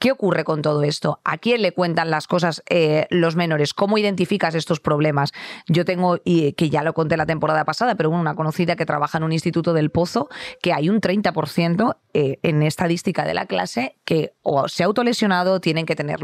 [0.04, 1.22] ¿Qué ocurre con todo esto?
[1.24, 3.72] ¿A quién le cuentan las cosas eh, los menores?
[3.72, 5.32] ¿Cómo identificas estos problemas?
[5.66, 9.16] Yo tengo, y que ya lo conté la temporada pasada, pero una conocida que trabaja
[9.16, 10.28] en un instituto del Pozo,
[10.60, 15.62] que hay un 30% eh, en estadística de la clase que o se ha autolesionado,
[15.62, 16.18] tienen que tener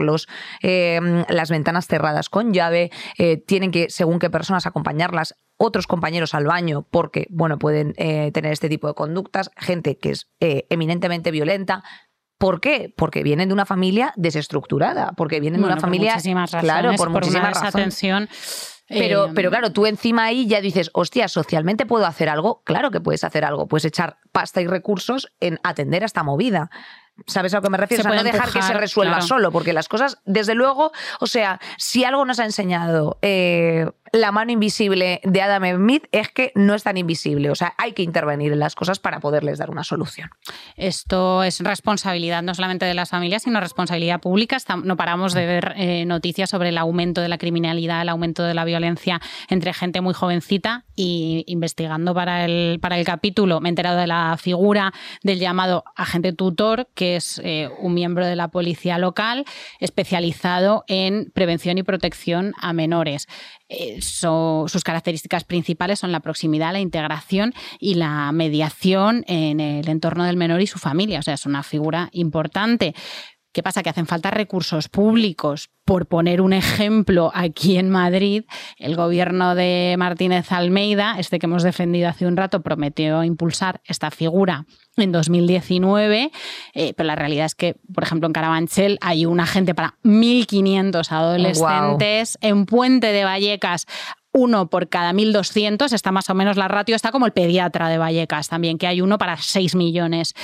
[0.60, 2.90] eh, las ventanas cerradas con llave,
[3.46, 8.68] tienen que, según qué personas, acompañarlas otros compañeros al baño porque, bueno, pueden tener este
[8.68, 11.82] tipo de conductas, gente que es eminentemente violenta,
[12.40, 12.90] ¿Por qué?
[12.96, 16.14] Porque vienen de una familia desestructurada, porque vienen de una familia.
[16.14, 18.82] Muchísimas razones, claro, por, por muchísimas una razones.
[18.88, 22.62] Pero, eh, pero claro, tú encima ahí ya dices, hostia, socialmente puedo hacer algo.
[22.64, 23.68] Claro que puedes hacer algo.
[23.68, 26.70] Puedes echar pasta y recursos en atender a esta movida.
[27.26, 28.04] ¿Sabes a lo que me refiero?
[28.04, 29.26] Se O sea, no dejar que se resuelva claro.
[29.26, 34.32] solo, porque las cosas, desde luego, o sea, si algo nos ha enseñado eh, la
[34.32, 37.50] mano invisible de Adam Smith es que no es tan invisible.
[37.50, 40.30] O sea, hay que intervenir en las cosas para poderles dar una solución.
[40.76, 44.58] Esto es responsabilidad no solamente de las familias, sino responsabilidad pública.
[44.84, 48.54] No paramos de ver eh, noticias sobre el aumento de la criminalidad, el aumento de
[48.54, 53.70] la violencia entre gente muy jovencita y investigando para el, para el capítulo me he
[53.70, 54.92] enterado de la figura
[55.22, 59.44] del llamado agente tutor, que es eh, un miembro de la policía local
[59.78, 63.26] especializado en prevención y protección a menores.
[63.68, 70.24] Eh, sus características principales son la proximidad, la integración y la mediación en el entorno
[70.24, 71.18] del menor y su familia.
[71.18, 72.94] O sea, es una figura importante.
[73.52, 73.82] ¿Qué pasa?
[73.82, 75.70] Que hacen falta recursos públicos.
[75.84, 78.44] Por poner un ejemplo, aquí en Madrid,
[78.76, 84.12] el gobierno de Martínez Almeida, este que hemos defendido hace un rato, prometió impulsar esta
[84.12, 86.30] figura en 2019,
[86.74, 91.10] eh, pero la realidad es que, por ejemplo, en Carabanchel hay un agente para 1.500
[91.10, 93.86] adolescentes, en Puente de Vallecas
[94.32, 97.98] uno por cada 1.200, está más o menos la ratio, está como el pediatra de
[97.98, 100.34] Vallecas también, que hay uno para 6 millones.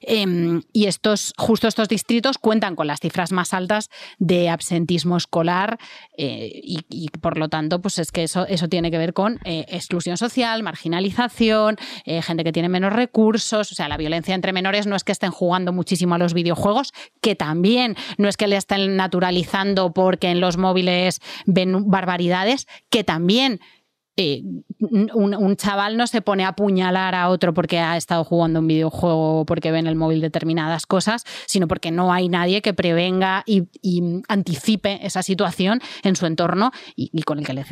[0.00, 5.78] Em, y estos, justo estos distritos cuentan con las cifras más altas de absentismo escolar
[6.16, 9.64] eh, y, por lo tanto, pues es que eso, eso tiene que ver con eh,
[9.68, 14.86] exclusión social, marginalización, eh, gente que tiene menos recursos, o sea, la violencia entre menores
[14.86, 18.56] no es que estén jugando muchísimo a los videojuegos, que también no es que le
[18.56, 23.35] estén naturalizando porque en los móviles ven barbaridades, que también
[24.18, 24.42] eh,
[24.78, 29.40] un, chaval no se pone a apuñalar a otro porque ha estado jugando un videojuego
[29.40, 33.42] o porque ve en el móvil determinadas cosas, sino porque no hay nadie que prevenga
[33.46, 33.64] y,
[34.28, 37.64] anticipe esa situación en su entorno y, y con, el que le,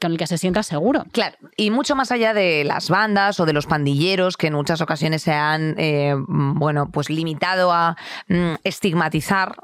[0.00, 1.04] con el que se sienta seguro.
[1.12, 4.80] Claro, y mucho más allá de las bandas o de los pandilleros que en muchas
[4.80, 7.96] ocasiones se han, eh, bueno, pues limitado a
[8.28, 9.56] mm, estigmatizar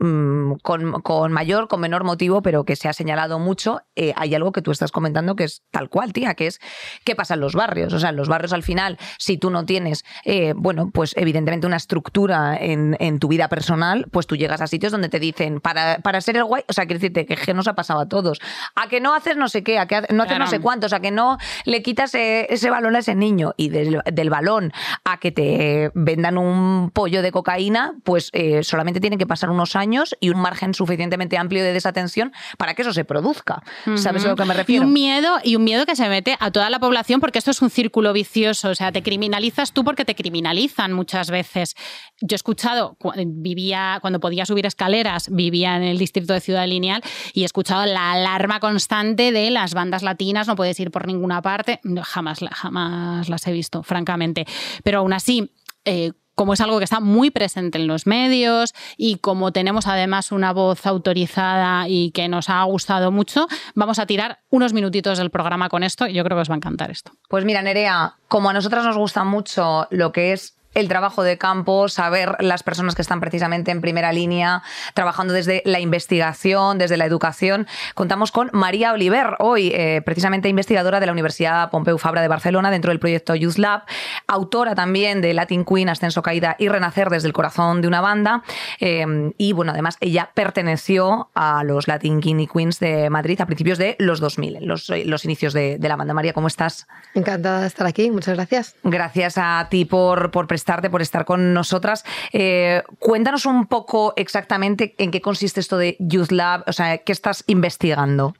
[0.00, 4.34] mm, con, con, mayor, con menor motivo, pero que se ha señalado mucho, eh, hay
[4.34, 6.60] algo que tú estás comentando que es tal cual, tía, que es
[7.04, 7.92] qué pasa en los barrios.
[7.92, 11.66] O sea, en los barrios al final, si tú no tienes, eh, bueno, pues evidentemente
[11.66, 15.60] una estructura en, en, tu vida personal, pues tú llegas a sitios donde te dicen,
[15.60, 18.08] para, para ser el guay, o sea, quiero decirte que, que nos ha pasado a
[18.08, 18.40] todos,
[18.74, 20.44] a que no haces no sé qué, a que no haces claro.
[20.44, 23.68] no sé cuántos, a que no le quitas eh, ese balón a ese niño y
[23.68, 24.72] del, del, balón
[25.04, 29.76] a que te vendan un pollo de cocaína, pues eh, solamente tienen que pasar unos
[29.76, 29.89] años
[30.20, 33.62] y un margen suficientemente amplio de desatención para que eso se produzca.
[33.86, 33.96] Uh -huh.
[33.96, 34.84] ¿Sabes a lo que me refiero?
[34.84, 37.50] Y un miedo y un miedo que se mete a toda la población porque esto
[37.50, 41.74] es un círculo vicioso, o sea, te criminalizas tú porque te criminalizan muchas veces.
[42.20, 47.02] Yo he escuchado vivía cuando podía subir escaleras, vivía en el distrito de Ciudad Lineal
[47.32, 51.42] y he escuchado la alarma constante de las bandas latinas, no puedes ir por ninguna
[51.42, 54.46] parte, jamás jamás las he visto, francamente.
[54.84, 55.52] Pero aún así,
[55.84, 60.32] eh, como es algo que está muy presente en los medios y como tenemos además
[60.32, 65.28] una voz autorizada y que nos ha gustado mucho, vamos a tirar unos minutitos del
[65.28, 67.12] programa con esto y yo creo que os va a encantar esto.
[67.28, 71.36] Pues mira, Nerea, como a nosotras nos gusta mucho lo que es el trabajo de
[71.36, 74.62] campo, saber las personas que están precisamente en primera línea,
[74.94, 77.66] trabajando desde la investigación, desde la educación.
[77.94, 82.70] Contamos con María Oliver, hoy eh, precisamente investigadora de la Universidad Pompeu Fabra de Barcelona
[82.70, 83.82] dentro del proyecto Youth Lab,
[84.28, 88.44] autora también de Latin Queen, Ascenso, Caída y Renacer desde el corazón de una banda.
[88.78, 93.46] Eh, y bueno, además ella perteneció a los Latin King y Queens de Madrid a
[93.46, 96.14] principios de los 2000, los, los inicios de, de la banda.
[96.14, 96.86] María, ¿cómo estás?
[97.14, 98.76] Encantada de estar aquí, muchas gracias.
[98.84, 102.04] Gracias a ti por, por presentar prestarte, por estar con nosotras.
[102.32, 107.12] Eh, cuéntanos un poco exactamente en qué consiste esto de Youth Lab, o sea, qué
[107.12, 108.34] estás investigando.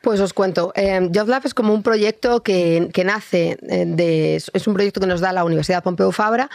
[0.00, 0.72] Pues os cuento.
[0.74, 4.36] Eh, Youth Lab es como un proyecto que, nace eh, de.
[4.36, 6.48] Es un proyecto que nos da la Universidad Pompeu Fabra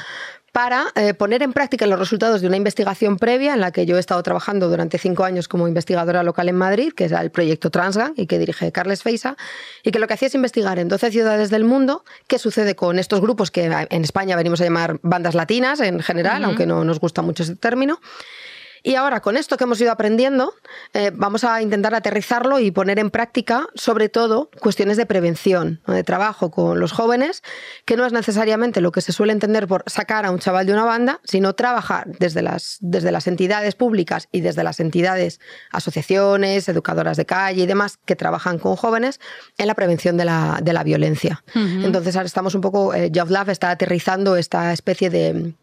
[0.56, 3.98] para eh, poner en práctica los resultados de una investigación previa en la que yo
[3.98, 7.70] he estado trabajando durante cinco años como investigadora local en Madrid, que era el proyecto
[7.70, 9.36] Transgang y que dirige Carles Feisa,
[9.84, 13.00] y que lo que hacía es investigar en 12 ciudades del mundo qué sucede con
[13.00, 17.02] estos grupos que en España venimos a llamar bandas latinas en general, aunque no nos
[17.02, 18.00] gusta mucho ese término,
[18.86, 20.54] y ahora, con esto que hemos ido aprendiendo,
[20.94, 26.04] eh, vamos a intentar aterrizarlo y poner en práctica, sobre todo, cuestiones de prevención, de
[26.04, 27.42] trabajo con los jóvenes,
[27.86, 30.74] que no es necesariamente lo que se suele entender por sacar a un chaval de
[30.74, 35.40] una banda, sino trabajar desde las, desde las entidades públicas y desde las entidades,
[35.72, 39.20] asociaciones, educadoras de calle y demás, que trabajan con jóvenes
[39.58, 41.44] en la prevención de la, de la violencia.
[41.56, 45.56] Entonces, ahora estamos un poco, eh, Lab está aterrizando esta especie de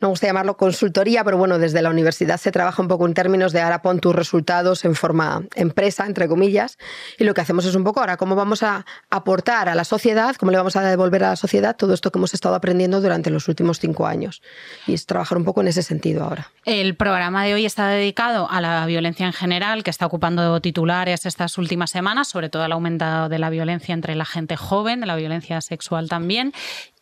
[0.00, 3.52] no gusta llamarlo consultoría, pero bueno, desde la universidad se trabaja un poco en términos
[3.52, 6.78] de ahora pon tus resultados en forma empresa, entre comillas,
[7.18, 10.36] y lo que hacemos es un poco ahora cómo vamos a aportar a la sociedad,
[10.36, 13.30] cómo le vamos a devolver a la sociedad todo esto que hemos estado aprendiendo durante
[13.30, 14.40] los últimos cinco años.
[14.86, 16.50] Y es trabajar un poco en ese sentido ahora.
[16.64, 21.26] El programa de hoy está dedicado a la violencia en general, que está ocupando titulares
[21.26, 25.06] estas últimas semanas, sobre todo el aumento de la violencia entre la gente joven, de
[25.06, 26.52] la violencia sexual también.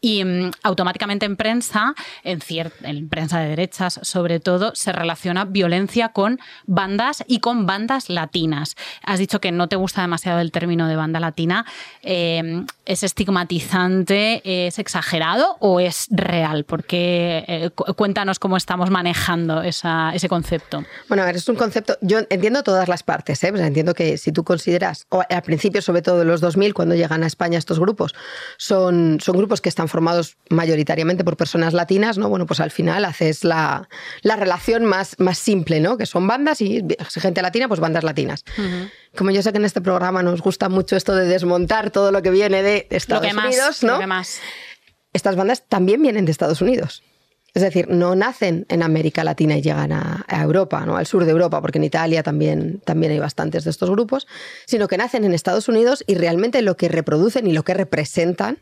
[0.01, 1.95] Y mm, automáticamente en prensa,
[2.25, 2.41] en,
[2.83, 8.77] en prensa de derechas sobre todo, se relaciona violencia con bandas y con bandas latinas.
[9.03, 11.67] Has dicho que no te gusta demasiado el término de banda latina.
[12.03, 16.65] Em, ¿Es estigmatizante, es exagerado o es real?
[16.65, 20.85] Porque eh, cuéntanos cómo estamos manejando ese concepto.
[21.09, 23.49] Bueno, a ver, es un concepto, yo entiendo todas las partes, ¿eh?
[23.49, 27.25] entiendo que si tú consideras, o al principio sobre todo de los 2000, cuando llegan
[27.25, 28.15] a España estos grupos,
[28.57, 32.29] son, son grupos que están formados mayoritariamente por personas latinas, ¿no?
[32.29, 33.89] Bueno, pues al final haces la,
[34.23, 35.97] relación más, más simple, ¿no?
[35.97, 36.85] Que son bandas y
[37.15, 38.45] gente latina, pues bandas latinas.
[39.17, 42.23] Como yo sé que en este programa nos gusta mucho esto de desmontar todo lo
[42.23, 43.99] que viene de Estados Unidos, ¿no?
[45.13, 47.03] Estas bandas también vienen de Estados Unidos.
[47.57, 50.99] Es decir, no nacen en América Latina y llegan a, Europa, ¿no?
[50.99, 54.27] al sur de Europa, porque en Italia también, también hay bastantes de estos grupos,
[54.67, 58.59] sino que nacen en Estados Unidos y realmente lo que reproducen y lo que representan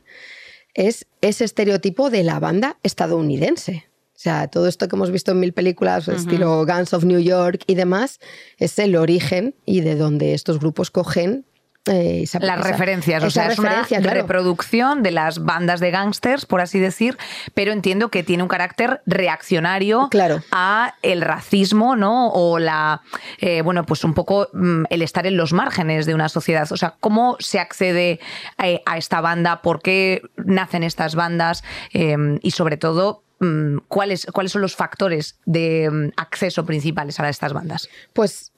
[0.75, 3.87] es ese estereotipo de la banda estadounidense.
[4.15, 7.63] O sea, todo esto que hemos visto en mil películas, estilo Guns of New York
[7.67, 8.21] y demás,
[8.59, 11.45] es el origen y de donde estos grupos cogen
[11.87, 16.79] eh, las referencias, o sea, es una reproducción de las bandas de gángsters, por así
[16.79, 17.19] decir,
[17.53, 20.09] pero entiendo que tiene un carácter reaccionario
[20.51, 22.29] a el racismo, ¿no?
[22.31, 23.03] O la,
[23.39, 26.73] eh, bueno, pues un poco mm, el estar en los márgenes de una sociedad.
[26.73, 28.19] O sea, ¿cómo se accede
[28.63, 29.61] eh, a, esta banda?
[29.61, 31.65] ¿Por qué nacen estas bandas?
[31.93, 37.53] y sobre todo, mm, ¿cuáles, ¿cuáles son los factores de mm, acceso principales a estas
[37.53, 37.89] bandas?
[38.13, 38.54] Pues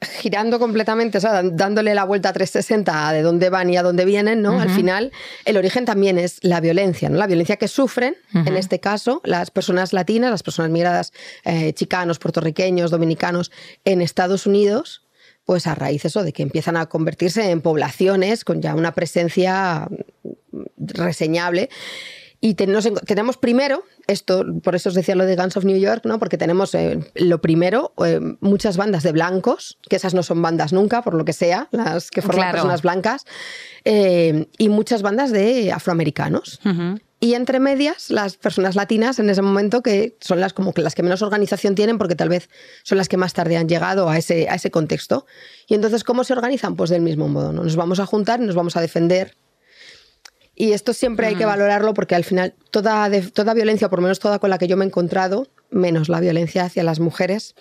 [0.00, 4.04] girando completamente, o sea, dándole la vuelta a 360 de dónde van y a dónde
[4.04, 4.60] vienen, ¿no?
[4.60, 5.10] Al final,
[5.44, 7.18] el origen también es la violencia, ¿no?
[7.18, 11.12] La violencia que sufren, en este caso, las personas latinas, las personas migradas,
[11.44, 13.50] eh, chicanos, puertorriqueños, dominicanos,
[13.84, 15.02] en Estados Unidos,
[15.44, 19.88] pues a raíz eso de que empiezan a convertirse en poblaciones con ya una presencia
[20.76, 21.70] reseñable
[22.40, 26.20] y tenemos primero, esto, por eso os decía lo de Guns of New York, ¿no?
[26.20, 30.72] porque tenemos eh, lo primero, eh, muchas bandas de blancos, que esas no son bandas
[30.72, 33.24] nunca, por lo que sea, las que forman personas blancas,
[33.84, 36.60] eh, y muchas bandas de afroamericanos.
[37.20, 40.94] Y entre medias, las personas latinas en ese momento que son las, como que las
[40.94, 42.48] que menos organización tienen porque tal vez
[42.84, 45.26] son las que más tarde han llegado a ese, a ese contexto.
[45.66, 46.76] Y entonces, ¿cómo se organizan?
[46.76, 47.64] Pues del mismo modo, ¿no?
[47.64, 49.34] Nos vamos a juntar y nos vamos a defender
[50.60, 54.18] y esto siempre hay que valorarlo porque al final toda, toda violencia, por lo menos
[54.18, 57.54] toda con la que yo me he encontrado, menos la violencia hacia las mujeres,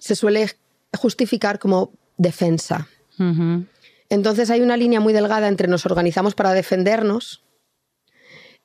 [0.00, 0.50] se suele
[0.96, 2.88] justificar como defensa.
[4.08, 7.44] Entonces hay una línea muy delgada entre nos organizamos para defendernos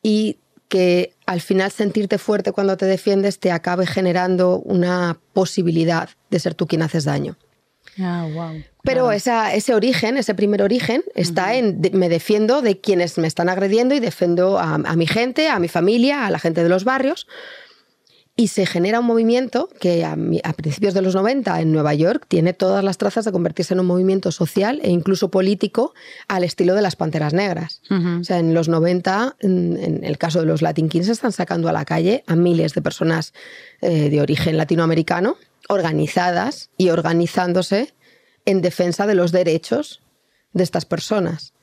[0.01, 6.39] y que al final sentirte fuerte cuando te defiendes te acabe generando una posibilidad de
[6.39, 7.37] ser tú quien haces daño.
[7.99, 8.27] Ah,
[8.83, 13.95] Pero ese origen, ese primer origen, está en me defiendo de quienes me están agrediendo
[13.95, 17.27] y defiendo a, mi gente, a mi familia, a la gente de los barrios.
[18.37, 20.17] Y se genera un movimiento que a,
[20.53, 23.85] principios de los 90 en Nueva York tiene todas las trazas de convertirse en un
[23.85, 25.93] movimiento social e incluso político
[26.27, 27.81] al estilo de las Panteras Negras.
[27.89, 31.71] O sea, en los 90, en, el caso de los Latin Kings, están sacando a
[31.71, 33.33] la calle a miles de personas
[33.81, 35.37] eh, de origen latinoamericano
[35.69, 37.93] organizadas y organizándose
[38.45, 40.01] en defensa de los derechos
[40.53, 41.53] de estas personas.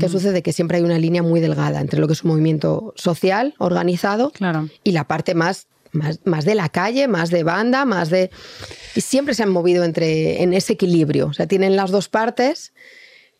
[0.00, 0.42] ¿Qué sucede?
[0.42, 4.30] Que siempre hay una línea muy delgada entre lo que es un movimiento social, organizado,
[4.32, 4.68] Claro.
[4.82, 8.30] y la parte más, más, más de la calle, más de banda, más de...
[8.94, 11.26] Y siempre se han movido entre, en ese equilibrio.
[11.28, 12.72] O sea, tienen las dos partes.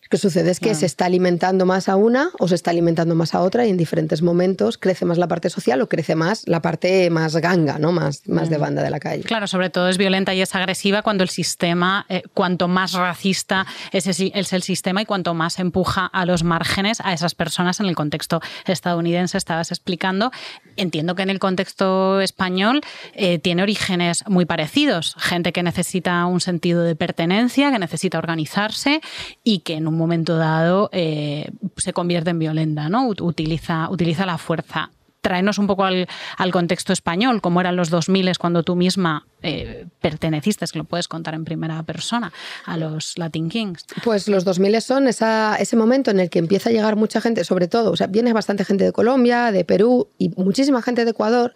[0.08, 3.14] Lo que sucede es que se está alimentando más a una o se está alimentando
[3.14, 6.48] más a otra y en diferentes momentos crece más la parte social o crece más
[6.48, 7.92] la parte más ganga, ¿no?
[7.92, 9.22] Más, más de banda de la calle.
[9.24, 13.66] Claro, sobre todo es violenta y es agresiva cuando el sistema, eh, cuanto más racista
[13.92, 17.94] es, el sistema y cuanto más empuja a los márgenes a esas personas en el
[17.94, 20.30] contexto estadounidense, estabas explicando.
[20.76, 22.80] Entiendo que en el contexto español
[23.12, 25.16] eh, tiene orígenes muy parecidos.
[25.18, 29.02] Gente que necesita un sentido de pertenencia, que necesita organizarse
[29.44, 33.08] y que en un momento dado eh, se convierte en violenta, ¿no?
[33.08, 34.90] Ut- Utiliza, utiliza la fuerza
[35.20, 39.86] traernos un poco al, al contexto español, cómo eran los 2000 cuando tú misma eh,
[40.00, 42.32] perteneciste, que lo puedes contar en primera persona,
[42.64, 43.84] a los Latin Kings.
[44.04, 47.42] Pues los 2000 son esa, ese momento en el que empieza a llegar mucha gente,
[47.44, 51.10] sobre todo, o sea, viene bastante gente de Colombia, de Perú y muchísima gente de
[51.10, 51.52] Ecuador,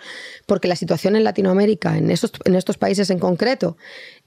[0.47, 3.77] porque la situación en Latinoamérica, en, esos, en estos países en concreto,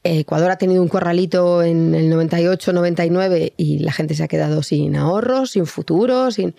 [0.05, 4.61] Ecuador ha tenido un corralito en el 98, 99 y la gente se ha quedado
[4.61, 6.55] sin ahorros, sin futuro, sin...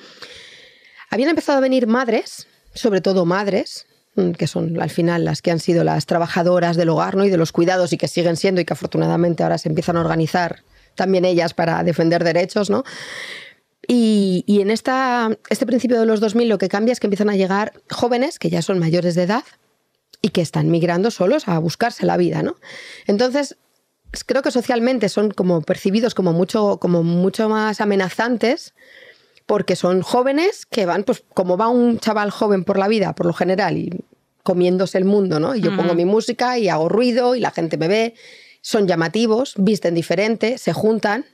[1.10, 3.86] Habían empezado a venir madres, sobre todo madres,
[4.16, 7.24] mm, que son al final las que han sido las trabajadoras del hogar ¿no?
[7.24, 10.00] y de los cuidados y que siguen siendo y que afortunadamente ahora se empiezan a
[10.00, 10.64] organizar
[10.96, 12.82] también ellas para defender derechos, ¿no?
[13.86, 17.74] Y, en este principio de los 2000 lo que cambia es que empiezan a llegar
[17.88, 19.44] jóvenes que ya son mayores de edad
[20.26, 22.56] y que están migrando solos a buscarse la vida, ¿no?
[23.06, 23.56] Entonces,
[24.26, 28.74] creo que socialmente son como percibidos como mucho, como mucho más amenazantes
[29.46, 33.26] porque son jóvenes que van, pues como va un chaval joven por la vida, por
[33.26, 33.90] lo general, y
[34.42, 35.54] comiéndose el mundo, ¿no?
[35.54, 38.14] Y yo pongo mi música y hago ruido y la gente me ve,
[38.62, 41.24] son llamativos, visten diferente, se juntan.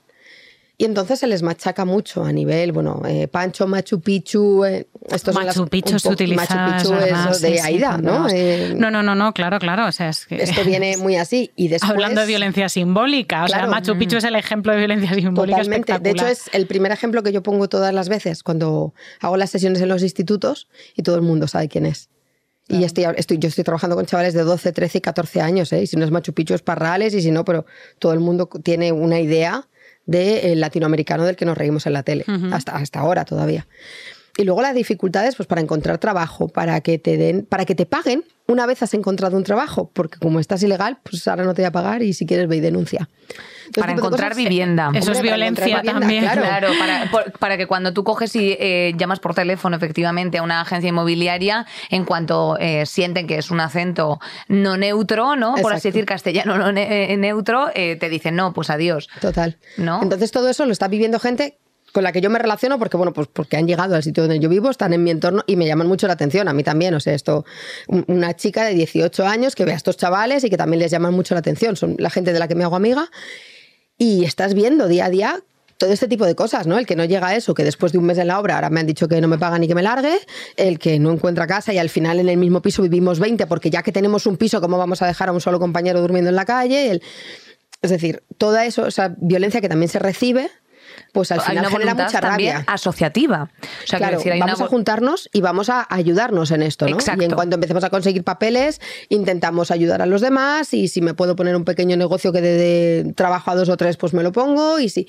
[0.82, 5.32] Y entonces se les machaca mucho a nivel, bueno, eh, Pancho, Machu Picchu, eh, estos
[5.32, 6.56] son las- Machu Picchu se utiliza.
[6.56, 8.10] Machu Picchu es sí, de sí, Aida, ¿no?
[8.10, 8.32] vamos.
[8.34, 9.86] Eh, no, no, no, no, claro, claro.
[9.86, 11.52] O sea, es que Esto viene muy así.
[11.54, 13.70] Y después, Hablando de violencia simbólica, o sea, Claro.
[13.70, 15.98] Machu Picchu es el ejemplo de violencia simbólica Totalmente.
[16.00, 19.50] De hecho, es el primer ejemplo que yo pongo todas las veces cuando hago las
[19.50, 20.66] sesiones en los institutos
[20.96, 22.08] y todo el mundo sabe quién es.
[22.66, 25.82] Y estoy, estoy, yo estoy trabajando con chavales de 12, 13 y 14 años, ¿eh?
[25.82, 27.66] y si no es Machu Picchu es Parrales, y si no, pero
[28.00, 29.68] todo el mundo tiene una idea
[30.06, 33.66] del latinoamericano del que nos reímos en la tele, hasta, hasta ahora todavía.
[34.36, 37.86] Y luego las dificultades pues, para encontrar trabajo, para que te den, para que te
[37.86, 41.62] paguen una vez has encontrado un trabajo, porque como estás ilegal, pues ahora no te
[41.62, 43.08] voy a pagar y si quieres ve y denuncia.
[43.74, 44.90] Para encontrar cosas- vivienda.
[44.92, 46.24] Eso es Hombre, violencia también.
[46.24, 46.42] Claro.
[46.42, 50.42] Claro, para, por- para que cuando tú coges y eh, llamas por teléfono efectivamente a
[50.42, 54.18] una agencia inmobiliaria, en cuanto eh, sienten que es un acento
[54.48, 55.54] no neutro, ¿no?
[55.54, 59.08] Por así decir, castellano no ne- eh, neutro, eh, te dicen no, pues adiós.
[59.20, 59.56] Total.
[59.78, 60.02] ¿No?
[60.02, 61.58] Entonces todo eso lo está viviendo gente
[61.92, 64.38] con la que yo me relaciono porque, bueno, pues porque han llegado al sitio donde
[64.40, 66.94] yo vivo, están en mi entorno y me llaman mucho la atención, a mí también.
[66.94, 67.44] O sea, esto,
[67.88, 70.90] un- una chica de 18 años que ve a estos chavales y que también les
[70.90, 73.10] llaman mucho la atención, son la gente de la que me hago amiga
[73.98, 75.40] y estás viendo día a día
[75.78, 76.78] todo este tipo de cosas, ¿no?
[76.78, 78.70] El que no llega a eso, que después de un mes en la obra ahora
[78.70, 80.16] me han dicho que no me pagan y que me largue,
[80.56, 83.68] el que no encuentra casa y al final en el mismo piso vivimos 20 porque
[83.68, 86.36] ya que tenemos un piso, ¿cómo vamos a dejar a un solo compañero durmiendo en
[86.36, 86.90] la calle?
[86.92, 87.02] El-
[87.80, 90.50] es decir, toda eso, esa violencia que también se recibe,
[91.12, 92.64] pues al Hay final una genera voluntad mucha también rabia.
[92.72, 93.50] asociativa.
[93.62, 96.86] O sea, Claro, decir, hay vamos una a juntarnos y vamos a ayudarnos en esto,
[96.86, 96.94] ¿no?
[96.94, 97.22] Exacto.
[97.22, 101.14] Y en cuanto empecemos a conseguir papeles, intentamos ayudar a los demás y si me
[101.14, 102.56] puedo poner un pequeño negocio que dé
[103.04, 105.08] de trabajo a dos o tres, pues me lo pongo y si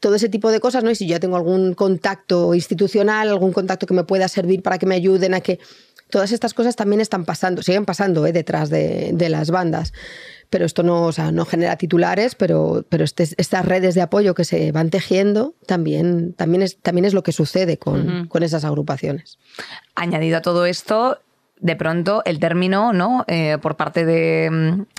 [0.00, 0.90] todo ese tipo de cosas, ¿no?
[0.90, 4.78] Y si yo ya tengo algún contacto institucional, algún contacto que me pueda servir para
[4.78, 5.58] que me ayuden a que
[6.10, 8.32] todas estas cosas también están pasando, siguen pasando ¿eh?
[8.32, 9.92] detrás de, de las bandas.
[10.50, 14.34] Pero esto no, o sea, no genera titulares, pero, pero este- estas redes de apoyo
[14.34, 18.64] que se van tejiendo también, también, es, también es lo que sucede con, con esas
[18.64, 19.38] agrupaciones.
[19.94, 21.18] añadido a todo esto
[21.60, 24.50] de pronto el término no Eh, por parte de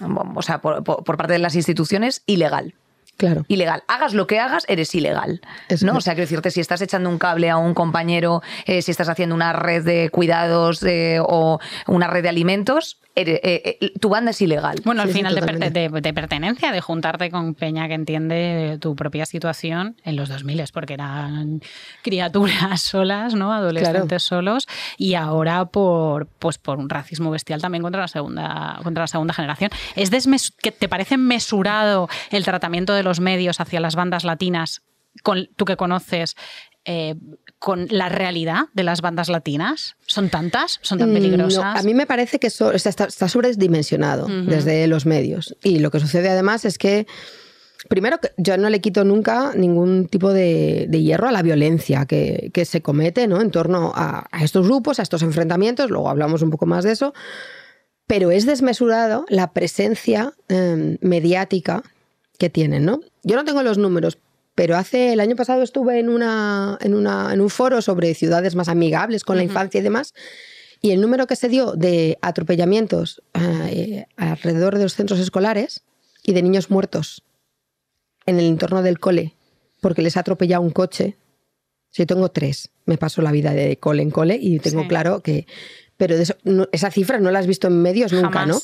[0.01, 2.73] mm, o sea por, por- por parte de las instituciones ilegal
[3.17, 3.43] Claro.
[3.47, 5.97] ilegal hagas lo que hagas eres ilegal Eso no es.
[5.99, 9.09] o sea quiero decirte si estás echando un cable a un compañero eh, si estás
[9.09, 14.09] haciendo una red de cuidados eh, o una red de alimentos eres- eh, eh, tu
[14.09, 15.41] banda es ilegal Bueno, al Sí, sí, final de,
[16.13, 21.61] pertenencia, de juntarte con Peña que entiende tu propia situación en los 2000, porque eran
[22.01, 23.51] criaturas solas, ¿no?
[23.53, 29.03] Adolescentes solos, y ahora por, pues por un racismo bestial también contra la segunda, contra
[29.03, 29.71] la segunda generación.
[29.95, 34.81] ¿Es desmes- que ¿Te parece mesurado el tratamiento de los medios hacia las bandas latinas,
[35.23, 36.35] con, tú que conoces,
[36.83, 37.15] eh,
[37.59, 39.95] con la realidad de las bandas latinas?
[40.05, 40.79] ¿Son tantas?
[40.81, 41.63] ¿Son tan Mm, peligrosas?
[41.73, 45.55] no, a mí me parece que o sea, está, está sobredimensionado desde los medios.
[45.63, 47.07] Y lo que sucede además es que
[47.87, 52.49] Primero, yo no le quito nunca ningún tipo de, de hierro a la violencia que,
[52.51, 53.39] que se comete ¿no?
[53.41, 56.93] en torno a, a estos grupos, a estos enfrentamientos, luego hablamos un poco más de
[56.93, 57.13] eso,
[58.07, 61.83] pero es desmesurado la presencia eh, mediática
[62.39, 63.01] que tienen, ¿no?
[63.21, 64.17] Yo no tengo los números,
[64.55, 68.55] pero hace el año pasado estuve en, una, en, una, en un foro sobre ciudades
[68.55, 70.13] más amigables con la infancia y demás,
[70.81, 75.83] y el número que se dio de atropellamientos eh, alrededor de los centros escolares
[76.23, 77.23] y de niños muertos
[78.25, 79.35] en el entorno del cole
[79.81, 81.15] porque les ha atropellado un coche.
[81.93, 84.87] Yo tengo tres, me paso la vida de cole en cole y tengo Sí.
[84.87, 85.45] claro que...
[85.97, 88.47] Pero de eso- no- esa cifra no la has visto en medios nunca, Jamás.
[88.47, 88.61] ¿no?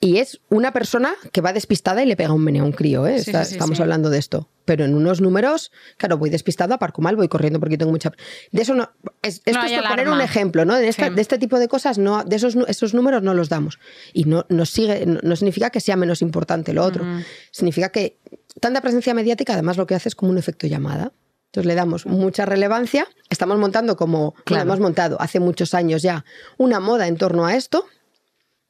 [0.00, 3.06] Y es una persona que va despistada y le pega un meneo a un crío,
[3.06, 3.18] ¿eh?
[3.20, 3.82] Sí, Está- sí, sí, estamos sí.
[3.82, 4.48] hablando de esto.
[4.64, 8.12] Pero en unos números, claro, voy despistado, aparco mal, voy corriendo porque tengo mucha...
[8.50, 8.90] De eso no...
[9.22, 10.76] es- esto No es por poner un ejemplo, ¿no?
[10.76, 11.14] De, esta- Sí.
[11.14, 13.78] de este tipo de cosas, no, de esos, esos números no los damos.
[14.12, 17.04] Y no, no, sigue, no, no significa que sea menos importante lo otro.
[17.50, 18.18] Significa que
[18.60, 21.12] tanta presencia mediática, además, lo que hace es como un efecto llamada.
[21.46, 23.06] Entonces le damos mucha relevancia.
[23.30, 24.62] Estamos montando como, Claro.
[24.64, 26.24] hemos montado hace muchos años ya
[26.56, 27.86] una moda en torno a esto.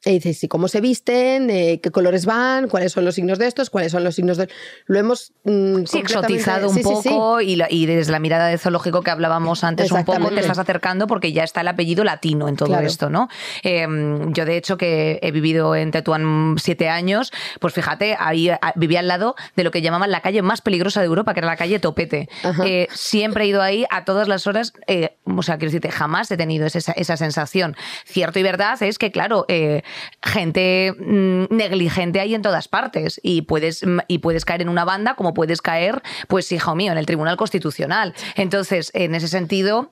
[0.07, 1.49] Y dices, ¿y cómo se visten?
[1.49, 2.67] Eh, ¿Qué colores van?
[2.67, 3.71] ¿Cuáles son los signos de estos?
[3.71, 4.47] ¿Cuáles son los signos de...?
[4.85, 5.33] Lo hemos...
[5.45, 7.09] mm, Sí, exotizado un sí, sí, sí.
[7.09, 10.41] poco Y, la- y desde la mirada de zoológico que hablábamos antes un poco te
[10.41, 12.85] estás acercando porque ya está el apellido latino en todo Claro.
[12.85, 13.29] esto, ¿no?
[13.63, 13.87] Eh,
[14.29, 18.99] yo de hecho que he vivido en Tetuán siete años, pues fíjate, ahí a- vivía
[18.99, 21.57] al lado de lo que llamaban la calle más peligrosa de Europa, que era la
[21.57, 22.29] calle Topete.
[22.63, 26.29] Eh, siempre he ido ahí a todas las horas, eh, o sea, quiero decirte, jamás
[26.29, 27.75] he tenido esa, esa sensación.
[28.05, 29.81] Cierto y verdad es que, claro, eh,
[30.21, 34.85] gente mm, negligente hay en todas partes y puedes, mm, y puedes caer en una
[34.85, 38.13] banda como puedes caer, pues, hijo mío, en el Tribunal Constitucional.
[38.35, 39.91] Entonces, en ese sentido...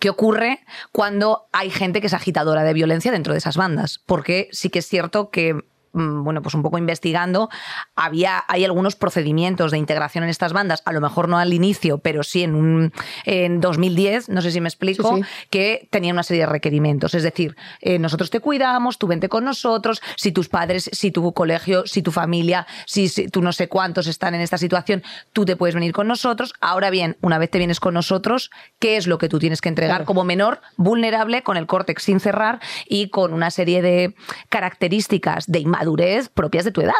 [0.00, 0.60] ¿Qué ocurre
[0.92, 4.00] cuando hay gente que es agitadora de violencia dentro de esas bandas?
[4.06, 5.60] Porque sí que es cierto que
[5.94, 7.48] bueno, pues un poco investigando,
[7.94, 11.98] había, hay algunos procedimientos de integración en estas bandas, a lo mejor no al inicio,
[11.98, 12.92] pero sí en, un,
[13.24, 15.28] en 2010, no sé si me explico, Sí, sí.
[15.50, 17.14] que tenían una serie de requerimientos.
[17.14, 21.32] Es decir, eh, nosotros te cuidamos, tú vente con nosotros, si tus padres, si tu
[21.32, 25.44] colegio, si tu familia, si, si tú no sé cuántos están en esta situación, tú
[25.44, 26.52] te puedes venir con nosotros.
[26.60, 29.68] Ahora bien, una vez te vienes con nosotros, ¿qué es lo que tú tienes que
[29.68, 30.06] entregar Claro.
[30.06, 34.14] como menor vulnerable con el córtex sin cerrar y con una serie de
[34.48, 36.92] características de inmadurez propias de tu edad?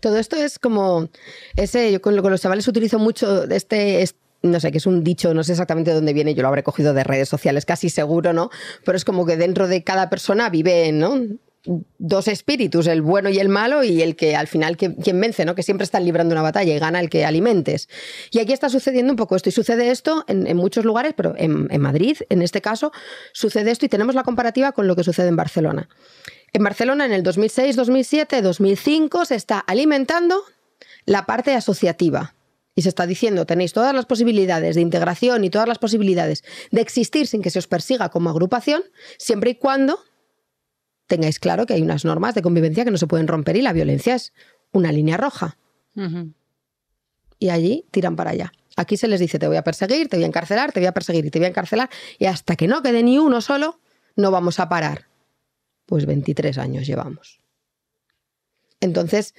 [0.00, 1.08] Todo esto es como
[1.54, 5.02] ese, yo con, con los chavales utilizo mucho este, es- no sé, que es un
[5.02, 7.90] dicho, no sé exactamente de dónde viene, yo lo habré cogido de redes sociales, casi
[7.90, 8.50] seguro, ¿no?
[8.84, 11.20] Pero es como que dentro de cada persona vive, ¿no?
[11.98, 15.44] Dos espíritus, el bueno y el malo, y el que al final que- quien vence,
[15.44, 15.54] ¿no?
[15.56, 17.88] Que siempre están librando una batalla y gana el que alimentes.
[18.30, 21.80] Y aquí está sucediendo un poco esto, y sucede esto en, muchos lugares, pero en
[21.80, 22.92] Madrid, en este caso,
[23.32, 25.88] sucede esto, y tenemos la comparativa con lo que sucede en Barcelona.
[26.56, 30.40] En Barcelona, en el 2006, 2007, 2005, se está alimentando
[31.04, 32.34] la parte asociativa.
[32.74, 36.80] Y se está diciendo, tenéis todas las posibilidades de integración y todas las posibilidades de
[36.80, 38.84] existir sin que se os persiga como agrupación,
[39.18, 39.98] siempre y cuando
[41.06, 43.74] tengáis claro que hay unas normas de convivencia que no se pueden romper y la
[43.74, 44.32] violencia es
[44.72, 45.58] una línea roja.
[47.38, 48.50] Y allí tiran para allá.
[48.76, 50.92] Aquí se les dice, te voy a perseguir, te voy a encarcelar, te voy a
[50.92, 51.90] perseguir y te voy a encarcelar.
[52.18, 53.78] Y hasta que no quede ni uno solo,
[54.16, 55.15] no vamos a parar.
[55.86, 57.40] Pues 23 años llevamos.
[58.80, 59.34] Entonces,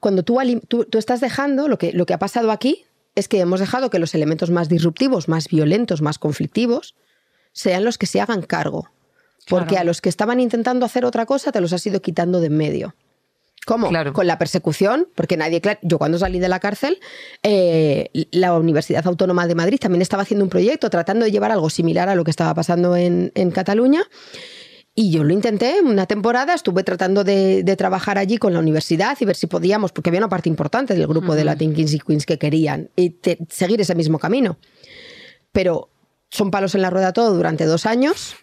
[0.00, 2.84] cuando tú, alim- tú, tú estás dejando, lo que, lo que ha pasado aquí
[3.14, 6.94] es que hemos dejado que los elementos más disruptivos, más violentos, más conflictivos,
[7.52, 8.88] sean los que se hagan cargo.
[9.48, 9.82] Porque Claro.
[9.82, 12.56] a los que estaban intentando hacer otra cosa te los has ido quitando de en
[12.56, 12.94] medio.
[13.66, 13.90] ¿Cómo?
[13.90, 14.12] Claro.
[14.12, 16.98] Con la persecución, porque nadie, claro, yo cuando salí de la cárcel,
[17.44, 21.70] eh, la Universidad Autónoma de Madrid también estaba haciendo un proyecto tratando de llevar algo
[21.70, 24.02] similar a lo que estaba pasando en, en Cataluña.
[24.94, 29.16] Y yo lo intenté una temporada, estuve tratando de, de trabajar allí con la universidad
[29.20, 31.98] y ver si podíamos, porque había una parte importante del grupo de Latin Kings y
[31.98, 34.58] Queens que querían y te- seguir ese mismo camino.
[35.50, 35.88] Pero
[36.30, 38.36] son palos en la rueda todo durante dos años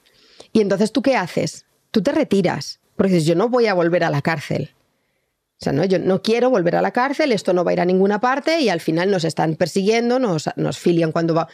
[0.51, 1.65] y entonces tú qué haces?
[1.91, 4.71] Tú te retiras, porque dices, yo no voy a volver a la cárcel.
[5.61, 7.81] O sea, no, yo no quiero volver a la cárcel, esto no va a ir
[7.81, 11.47] a ninguna parte y al final nos están persiguiendo, nos, nos filian cuando va.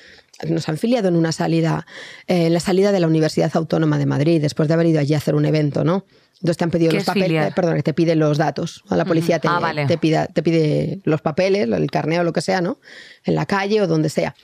[0.47, 1.85] Nos han filiado en una salida,
[2.27, 5.13] eh, en la salida de la Universidad Autónoma de Madrid, después de haber ido allí
[5.13, 6.05] a hacer un evento, ¿no?
[6.35, 8.83] Entonces te han pedido ¿Qué los es papeles, eh, perdón, que te piden los datos.
[8.89, 9.85] A la policía te, Ah, vale.
[9.85, 12.79] te, pida- te pide los papeles, el carneo, lo que sea, ¿no?
[13.23, 14.35] En la calle o donde sea.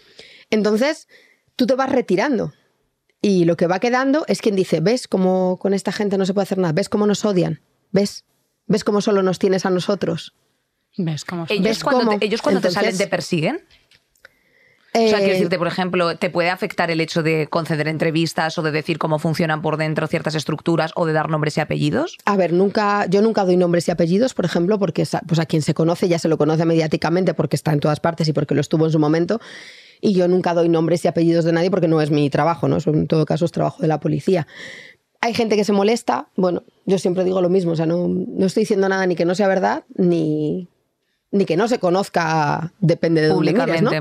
[0.49, 1.07] Entonces,
[1.57, 2.53] tú te vas retirando.
[3.21, 6.33] Y lo que va quedando es quien dice, ¿ves cómo con esta gente no se
[6.33, 6.73] puede hacer nada?
[6.73, 7.61] ¿Ves cómo nos odian?
[7.91, 8.23] ¿Ves?
[8.67, 10.33] ¿Ves cómo solo nos tienes a nosotros?
[10.97, 11.55] ¿Ves cómo son?
[11.55, 12.19] ¿Ellos, ¿Ves cuando, cómo?
[12.19, 13.59] te, ellos cuando te salen te persiguen?
[14.93, 18.57] O sea, quiero Eh, decirte, por ejemplo, ¿te puede afectar el hecho de conceder entrevistas
[18.57, 22.17] o de decir cómo funcionan por dentro ciertas estructuras o de dar nombres y apellidos?
[22.25, 25.61] A ver, nunca, yo nunca doy nombres y apellidos, por ejemplo, porque pues a quien
[25.61, 28.61] se conoce ya se lo conoce mediáticamente porque está en todas partes y porque lo
[28.61, 29.39] estuvo en su momento.
[30.01, 32.77] Y yo nunca doy nombres y apellidos de nadie porque no es mi trabajo, ¿no?
[32.77, 34.47] Eso en todo caso es trabajo de la policía.
[35.21, 38.45] Hay gente que se molesta, bueno, yo siempre digo lo mismo, o sea, no, no
[38.47, 40.67] estoy diciendo nada ni que no sea verdad, ni,
[41.31, 43.91] ni que no se conozca, depende de dónde mires, ¿no?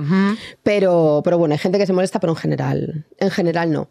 [0.63, 3.89] Pero, pero bueno, hay gente que se molesta, pero en general, en general no.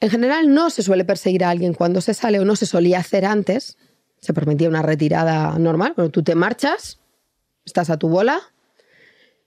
[0.00, 3.00] En general no se suele perseguir a alguien cuando se sale o no se solía
[3.00, 3.76] hacer antes.
[4.20, 5.94] Se permitía una retirada normal.
[5.94, 7.00] Cuando tú te marchas,
[7.64, 8.40] estás a tu bola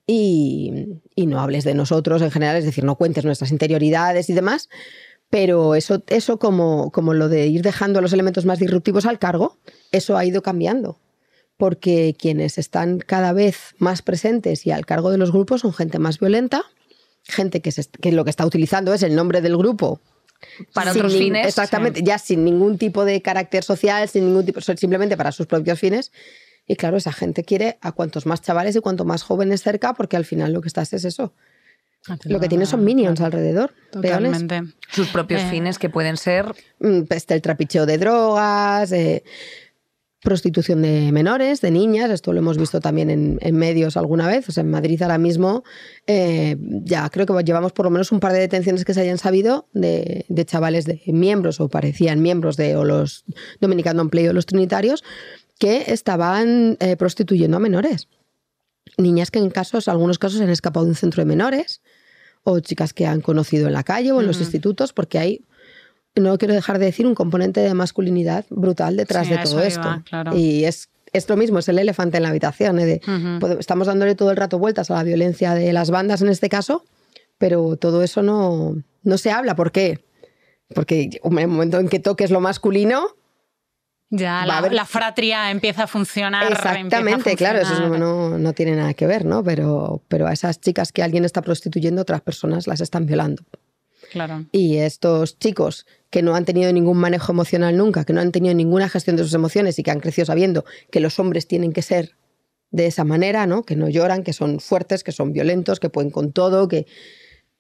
[0.06, 4.34] y, y no hables de nosotros en general, es decir, no cuentes nuestras interioridades y
[4.34, 4.70] demás.
[5.30, 9.20] Pero eso, eso como, como lo de ir dejando a los elementos más disruptivos al
[9.20, 9.58] cargo,
[9.92, 11.00] eso ha ido cambiando
[11.58, 16.00] porque quienes están cada vez más presentes y al cargo de los grupos son gente
[16.00, 16.64] más violenta,
[17.24, 20.02] gente que, se- que lo que está utilizando es el nombre del grupo.
[20.74, 24.60] Para sin otros fines, Exactamente, ya sin ningún tipo de carácter social, sin ningún tipo,
[24.62, 26.12] simplemente para sus propios fines.
[26.68, 30.18] Y claro, esa gente quiere a cuantos más chavales y cuanto más jóvenes cerca, porque
[30.18, 31.34] al final lo que estás es eso.
[32.26, 34.32] Lo que tiene son minions alrededor, peones.
[34.44, 34.62] Totalmente.
[34.92, 35.50] Sus propios Eh.
[35.50, 39.24] fines que pueden ser Mm, pues, el trapicheo de drogas, eh,
[40.26, 44.50] prostitución de menores, de niñas, esto lo hemos visto también en, en medios alguna vez.
[44.50, 45.64] O sea, en Madrid ahora mismo
[46.08, 49.18] eh, ya creo que llevamos por lo menos un par de detenciones que se hayan
[49.18, 53.24] sabido de, de chavales de miembros o parecían miembros de o los
[53.62, 55.06] Dominicano Empleo o los Trinitarios
[55.58, 58.10] que estaban eh, prostituyendo a menores.
[58.98, 61.82] Niñas que en casos, algunos casos han escapado de un centro de menores
[62.44, 65.42] o chicas que han conocido en la calle o en los institutos porque hay
[66.16, 70.02] no quiero dejar de decir un componente de masculinidad brutal detrás Sí, de todo esto.
[70.06, 70.36] claro.
[70.36, 72.80] Y es, es lo mismo, es el elefante en la habitación.
[72.80, 72.86] ¿eh?
[72.86, 73.02] de-
[73.60, 76.84] Estamos dándole todo el rato vueltas a la violencia de las bandas en este caso,
[77.38, 79.56] pero todo eso no, no se habla.
[79.56, 80.04] ¿Por qué?
[80.74, 83.08] Porque en el momento en que toques lo masculino,
[84.10, 86.44] Ya la, haber- la fratria empieza a funcionar.
[86.46, 89.44] a exactamente, claro, eso no, no- no tiene nada que ver, ¿no?
[89.44, 93.44] Pero, pero a esas chicas que alguien está prostituyendo, otras personas las están violando.
[94.52, 98.56] Y estos chicos que no han tenido ningún manejo emocional nunca, que no han tenido
[98.56, 101.82] ninguna gestión de sus emociones y que han crecido sabiendo que los hombres tienen que
[101.82, 102.16] ser
[102.72, 103.64] de esa manera, ¿no?
[103.64, 106.88] Que no lloran, que son fuertes, que son violentos, que pueden con todo, que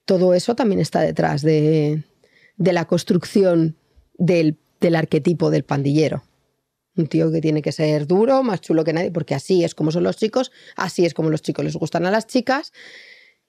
[0.06, 2.04] todo eso también está detrás de,
[2.58, 3.78] de la construcción
[4.18, 4.58] del
[4.96, 6.24] arquetipo del pandillero.
[6.96, 9.91] Un tío que tiene que ser duro, más chulo que nadie, porque así es como
[9.91, 12.72] son los chicos, así es como los chicos les gustan a las chicas.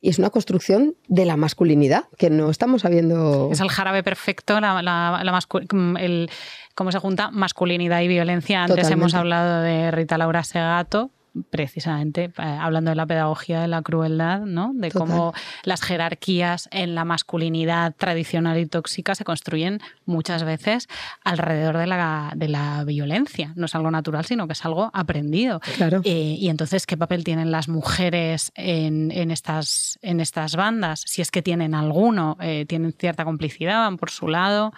[0.00, 3.48] Y es una construcción de la masculinidad que no estamos sabiendo.
[3.50, 6.30] Es el jarabe perfecto, la, la- la mascu- el,
[6.74, 8.60] cómo se junta masculinidad y violencia.
[8.62, 8.92] Antes Totalmente.
[9.00, 11.10] hemos hablado de Rita Laura Segato,
[11.50, 14.72] precisamente eh, hablando de la pedagogía de la crueldad, ¿no?
[14.74, 15.08] de Total.
[15.08, 15.34] cómo
[15.64, 20.88] las jerarquías en la masculinidad tradicional y tóxica se construyen muchas veces
[21.24, 23.52] alrededor de la, de la violencia.
[23.56, 25.60] No es algo natural, sino que es algo aprendido.
[25.76, 26.00] Claro.
[26.04, 31.02] Eh, y entonces, ¿qué papel tienen las mujeres en, en estas, en estas bandas?
[31.06, 34.72] Si es que tienen alguno, eh, tienen cierta complicidad, van por su lado.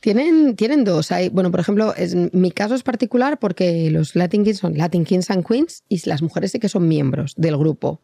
[0.00, 1.10] Tienen, tienen dos.
[1.10, 5.04] Hay, bueno, por ejemplo, es, mi caso es particular porque los Latin Kings son Latin
[5.04, 8.00] Kings and Queens y las mujeres sí que son miembros del grupo.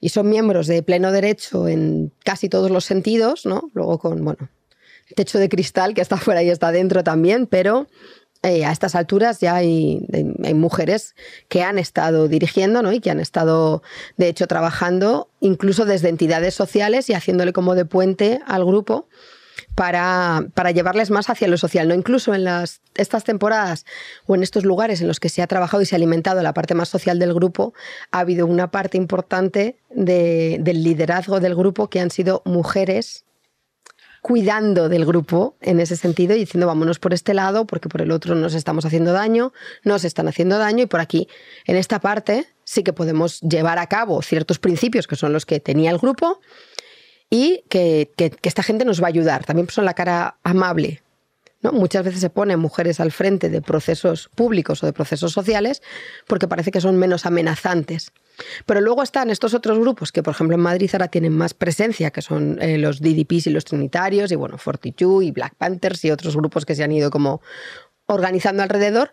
[0.00, 3.70] Y son miembros de pleno derecho en casi todos los sentidos, ¿no?
[3.74, 4.48] Luego con, bueno,
[5.14, 7.86] techo de cristal que está fuera y está dentro también, pero
[8.42, 10.06] eh, a estas alturas ya hay,
[10.42, 11.14] hay mujeres
[11.48, 12.90] que han estado dirigiendo ¿no?
[12.90, 13.82] y que han estado,
[14.16, 19.08] de hecho, trabajando incluso desde entidades sociales y haciéndole como de puente al grupo
[19.74, 21.88] para, para llevarles más hacia lo social.
[21.88, 21.94] ¿no?
[21.94, 23.86] Incluso en las, estas temporadas
[24.26, 26.54] o en estos lugares en los que se ha trabajado y se ha alimentado la
[26.54, 27.74] parte más social del grupo,
[28.10, 33.24] ha habido una parte importante de- del liderazgo del grupo que han sido mujeres
[34.22, 38.10] cuidando del grupo en ese sentido y diciendo vámonos por este lado porque por el
[38.10, 41.26] otro nos estamos haciendo daño, nos están haciendo daño y por aquí,
[41.64, 45.58] en esta parte, sí que podemos llevar a cabo ciertos principios que son los que
[45.58, 46.40] tenía el grupo
[47.30, 49.44] y que, que- esta gente nos va a ayudar.
[49.44, 51.02] También son la cara amable.
[51.62, 55.82] Muchas veces se ponen mujeres al frente de procesos públicos o de procesos sociales
[56.26, 58.12] porque parece que son menos amenazantes.
[58.64, 62.10] Pero luego están estos otros grupos que, por ejemplo, en Madrid ahora tienen más presencia,
[62.12, 66.10] que son eh, los DDPs y los Trinitarios, y bueno, Fortitude y Black Panthers y
[66.10, 67.42] otros grupos que se han ido como
[68.06, 69.12] organizando alrededor,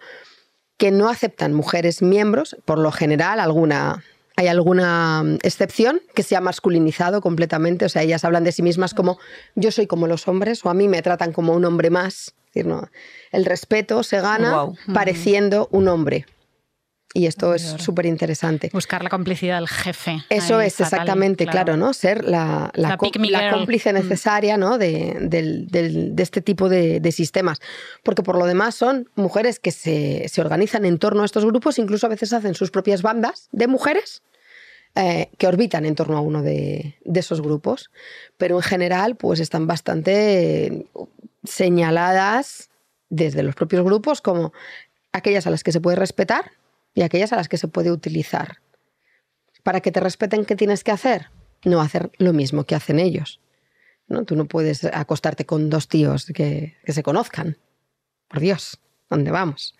[0.77, 4.05] que no aceptan mujeres miembros, por lo general, alguna.
[4.37, 8.61] Hay alguna mm, excepción que se ha masculinizado completamente, o sea, ellas hablan de sí
[8.61, 9.17] mismas como
[9.55, 12.35] yo soy como los hombres o a mí me tratan como un hombre más.
[12.45, 12.89] Es decir, no,
[13.31, 16.25] el respeto se gana pareciendo un hombre.
[17.13, 18.69] Y esto es súper interesante.
[18.73, 20.23] Buscar la complicidad del jefe.
[20.29, 21.77] Eso es exactamente, claro.
[21.77, 21.93] ¿no?
[21.93, 24.77] Ser la, la, cómplice necesaria ¿no?
[24.77, 27.59] de, de, este tipo de, sistemas.
[28.03, 31.79] Porque por lo demás son mujeres que se, se, organizan en torno a estos grupos,
[31.79, 34.21] incluso a veces hacen sus propias bandas de mujeres
[34.99, 37.91] eh, que orbitan en torno a uno de, esos grupos.
[38.37, 40.87] Pero en general, pues están bastante
[41.43, 42.71] señaladas
[43.09, 44.53] desde los propios grupos como
[45.11, 46.51] aquellas a las que se puede respetar
[46.97, 48.57] y aquellas a las que se puede utilizar.
[49.61, 51.27] Para que te respeten, ¿qué tienes que hacer?
[51.63, 53.39] No hacer lo mismo que hacen ellos.
[54.07, 54.25] ¿no?
[54.25, 57.57] Tú no puedes acostarte con dos tíos que, que se conozcan.
[58.27, 58.79] Por Dios,
[59.11, 59.75] ¿dónde vamos?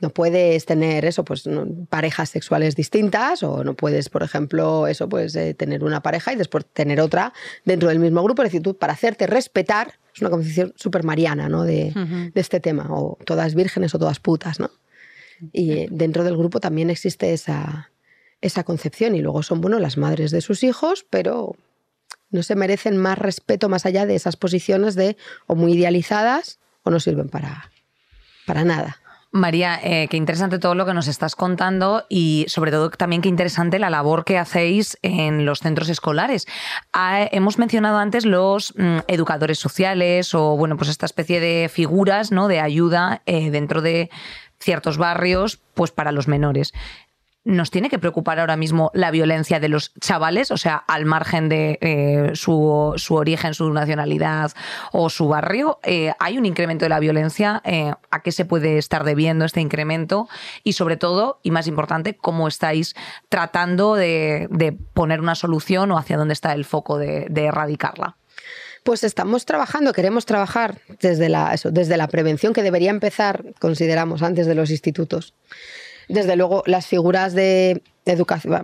[0.00, 1.42] no puedes tener eso, pues
[1.88, 6.36] parejas sexuales distintas o no puedes, por ejemplo, eso, pues eh, tener una pareja y
[6.36, 7.32] después tener otra
[7.64, 8.42] dentro del mismo grupo.
[8.42, 11.64] Es decir, tú para hacerte respetar, es una concepción súper mariana, ¿no?
[11.64, 11.92] De,
[12.32, 14.70] de, este tema, o todas vírgenes o todas putas, ¿no?
[15.52, 17.90] Y dentro del grupo también existe esa,
[18.40, 21.56] esa concepción y luego son, bueno, las madres de sus hijos, pero
[22.30, 25.16] no se merecen más respeto más allá de esas posiciones de
[25.46, 27.70] o muy idealizadas o no sirven para,
[28.46, 29.00] para nada.
[29.30, 33.28] María, eh, qué interesante todo lo que nos estás contando y sobre todo también qué
[33.28, 36.46] interesante la labor que hacéis en los centros escolares.
[36.94, 42.32] Ah, hemos mencionado antes los mm, educadores sociales o bueno, pues esta especie de figuras
[42.32, 42.48] ¿no?
[42.48, 44.08] de ayuda eh, dentro de
[44.60, 46.72] ciertos barrios pues para los menores
[47.48, 51.48] nos tiene que preocupar ahora mismo la violencia de los chavales, o sea, al margen
[51.48, 54.52] de eh, su, origen, su nacionalidad
[54.92, 55.78] o su barrio.
[55.82, 57.62] Eh, ¿Hay un incremento de la violencia?
[57.64, 60.28] Eh, ¿A qué se puede estar debiendo este incremento?
[60.62, 62.94] Y sobre todo, y más importante, ¿cómo estáis
[63.30, 68.18] tratando de, poner una solución o hacia dónde está el foco de, erradicarla?
[68.88, 74.46] Pues estamos trabajando, queremos trabajar desde la, desde la prevención que debería empezar, consideramos, antes
[74.46, 75.34] de los institutos.
[76.08, 77.82] Desde luego, las figuras de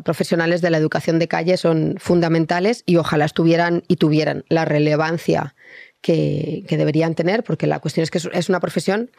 [0.02, 5.54] profesionales de la educación de calle son fundamentales y ojalá estuvieran y tuvieran la relevancia
[6.00, 9.10] que, deberían tener, porque la cuestión es que es una profesión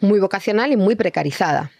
[0.00, 1.70] muy vocacional y muy precarizada.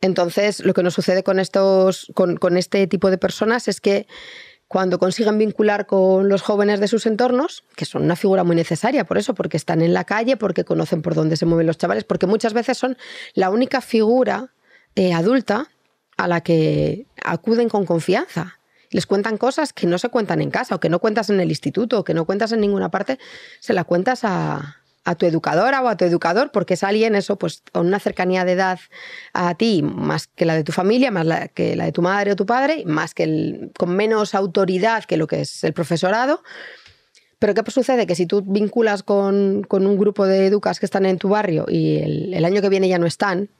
[0.00, 4.06] Entonces, lo que nos sucede con, estos, con este tipo de personas es que
[4.68, 9.04] cuando consiguen vincular con los jóvenes de sus entornos, que son una figura muy necesaria
[9.04, 12.04] por eso, porque están en la calle, porque conocen por dónde se mueven los chavales,
[12.04, 12.96] porque muchas veces son
[13.34, 14.52] la única figura
[14.96, 15.68] eh, adulta
[16.16, 18.58] a la que acuden con confianza.
[18.90, 21.48] Les cuentan cosas que no se cuentan en casa o que no cuentas en el
[21.48, 23.18] instituto o que no cuentas en ninguna parte,
[23.60, 24.83] se la cuentas a,
[25.14, 28.52] tu educadora o a tu educador, porque es alguien eso, pues con una cercanía de
[28.52, 28.80] edad
[29.34, 32.36] a ti, más que la de tu familia, más que la de tu madre o
[32.36, 36.42] tu padre, más que el, con menos autoridad que lo que es el profesorado.
[37.38, 38.06] Pero ¿qué sucede?
[38.06, 41.98] Que si tú vinculas con, un grupo de educas que están en tu barrio y
[42.32, 43.50] el año que viene ya no están,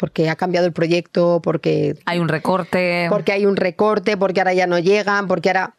[0.00, 1.94] porque ha cambiado el proyecto, porque...
[2.06, 3.06] Hay un recorte.
[3.10, 5.74] Porque hay un recorte, porque ahora ya no llegan, porque ahora...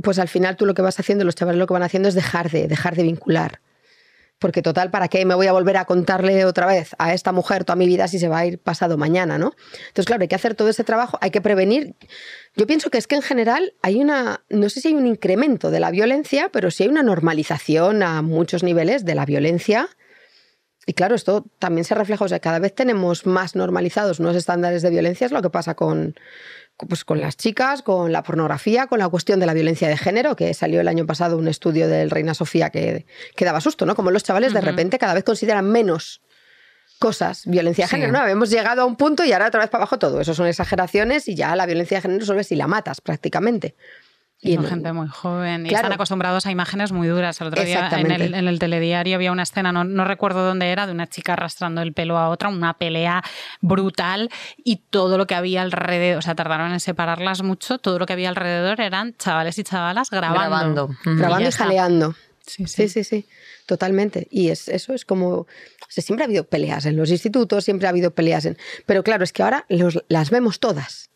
[0.00, 2.14] Pues al final tú lo que vas haciendo, los chavales lo que van haciendo es
[2.14, 3.60] dejar de, dejar de vincular.
[4.40, 7.64] Porque total, ¿para qué me voy a volver a contarle otra vez a esta mujer
[7.64, 9.52] toda mi vida si se va a ir pasado mañana, ¿no?
[9.88, 11.94] Entonces, claro, hay que hacer todo ese trabajo, hay que prevenir.
[12.56, 15.70] Yo pienso que es que en general hay una, no sé si hay un incremento
[15.70, 19.88] de la violencia, pero sí hay una normalización a muchos niveles de la violencia
[20.86, 24.82] y claro, esto también se refleja, o sea, cada vez tenemos más normalizados unos estándares
[24.82, 26.16] de violencia, es lo que pasa con,
[26.88, 30.36] pues con las chicas, con la pornografía, con la cuestión de la violencia de género,
[30.36, 33.06] que salió el año pasado un estudio del Reina Sofía que,
[33.36, 33.94] que daba susto, ¿no?
[33.94, 36.20] Como los chavales de repente cada vez consideran menos
[37.00, 38.26] cosas, violencia de género, ¿no?
[38.26, 40.20] Hemos llegado a un punto y ahora otra vez para abajo todo.
[40.20, 43.74] Eso son exageraciones y ya la violencia de género solo es si la matas prácticamente.
[44.42, 47.38] Y son gente muy joven y están acostumbrados a imágenes muy duras.
[47.42, 51.06] El otro día en el, telediario había una escena, no, recuerdo dónde era, de una
[51.06, 53.22] chica arrastrando el pelo a otra, una pelea
[53.60, 54.30] brutal
[54.64, 58.14] y todo lo que había alrededor, o sea, tardaron en separarlas mucho, todo lo que
[58.14, 60.88] había alrededor eran chavales y chavalas grabando.
[61.04, 62.14] Grabando, y, jaleando.
[62.46, 62.88] Sí sí.
[62.88, 63.26] sí, sí,
[63.66, 64.26] totalmente.
[64.30, 65.46] Y es, eso es como,
[65.88, 68.56] siempre ha habido peleas en los institutos, siempre ha habido peleas en...
[68.86, 69.66] Pero claro, es que ahora
[70.08, 71.10] las vemos todas.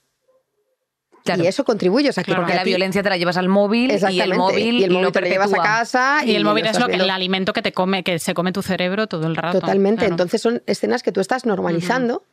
[1.25, 2.11] Y eso contribuye.
[2.11, 4.85] O sea, que porque la violencia te la llevas al móvil y el móvil, y
[4.85, 6.23] el móvil te lo llevas a casa.
[6.25, 8.63] Y, el móvil es lo que, el alimento que te come, que se come tu
[8.63, 9.61] cerebro todo el rato.
[9.61, 10.05] Totalmente.
[10.07, 12.25] Entonces son escenas que tú estás normalizando.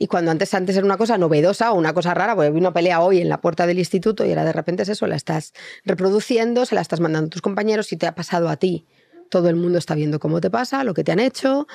[0.00, 2.72] Y cuando antes, antes era una cosa novedosa o una cosa rara, porque vi una
[2.72, 5.54] pelea hoy en la puerta del instituto y ahora de repente es eso, la estás
[5.84, 8.86] reproduciendo, se la estás mandando a tus compañeros y te ha pasado a ti.
[9.28, 11.66] Todo el mundo está viendo cómo te pasa, lo que te han hecho.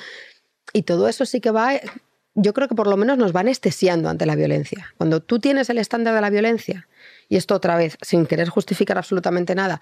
[0.72, 1.72] Y todo eso sí que va
[2.34, 4.92] yo creo que por lo menos nos va anestesiando ante la violencia.
[4.96, 6.88] Cuando tú tienes el estándar de la violencia,
[7.28, 9.80] y esto otra vez, sin querer justificar absolutamente nada,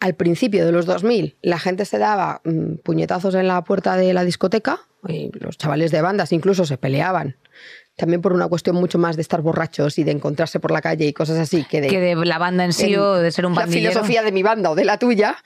[0.00, 4.12] al principio de los 2000 la gente se daba mm, puñetazos en la puerta de
[4.12, 7.36] la discoteca, y los chavales de bandas incluso se peleaban
[7.96, 11.06] también por una cuestión mucho más de estar borrachos y de encontrarse por la calle
[11.06, 13.54] y cosas así que de, que de la banda en sí o de ser un
[13.54, 13.90] bandillero.
[13.90, 15.36] La filosofía de mi banda o de la tuya.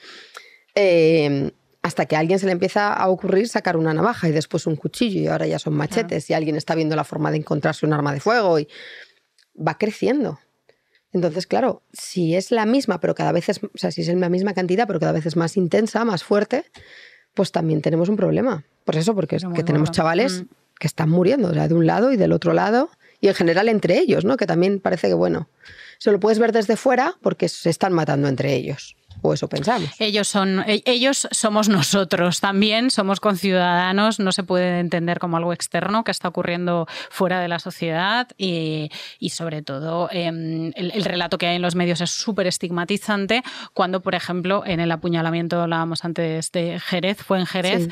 [0.74, 1.50] Eh,
[1.86, 4.74] hasta que a alguien se le empieza a ocurrir sacar una navaja y después un
[4.74, 7.92] cuchillo y ahora ya son machetes y alguien está viendo la forma de encontrarse un
[7.92, 8.66] arma de fuego y
[9.56, 10.40] va creciendo.
[11.12, 14.28] Entonces, claro, si es la misma, pero cada vez es, o sea, si es la
[14.28, 16.64] misma cantidad, pero cada vez es más intensa, más fuerte,
[17.34, 18.64] pues también tenemos un problema.
[18.84, 20.46] Por eso, porque que tenemos chavales mm.
[20.80, 23.68] que están muriendo, o sea, de un lado y del otro lado, y en general
[23.68, 24.36] entre ellos, ¿no?
[24.36, 25.48] Que también parece que, bueno,
[25.98, 29.90] se lo puedes ver desde fuera porque se están matando entre ellos o eso pensamos.
[29.98, 35.52] Ellos son, e, ellos somos nosotros también, somos conciudadanos, no se puede entender como algo
[35.52, 38.90] externo que está ocurriendo fuera de la sociedad y,
[39.30, 43.42] sobre todo em, el, relato que hay en los medios es súper estigmatizante
[43.74, 47.88] cuando, por ejemplo, en el apuñalamiento, hablábamos antes de Jerez, fue en Jerez,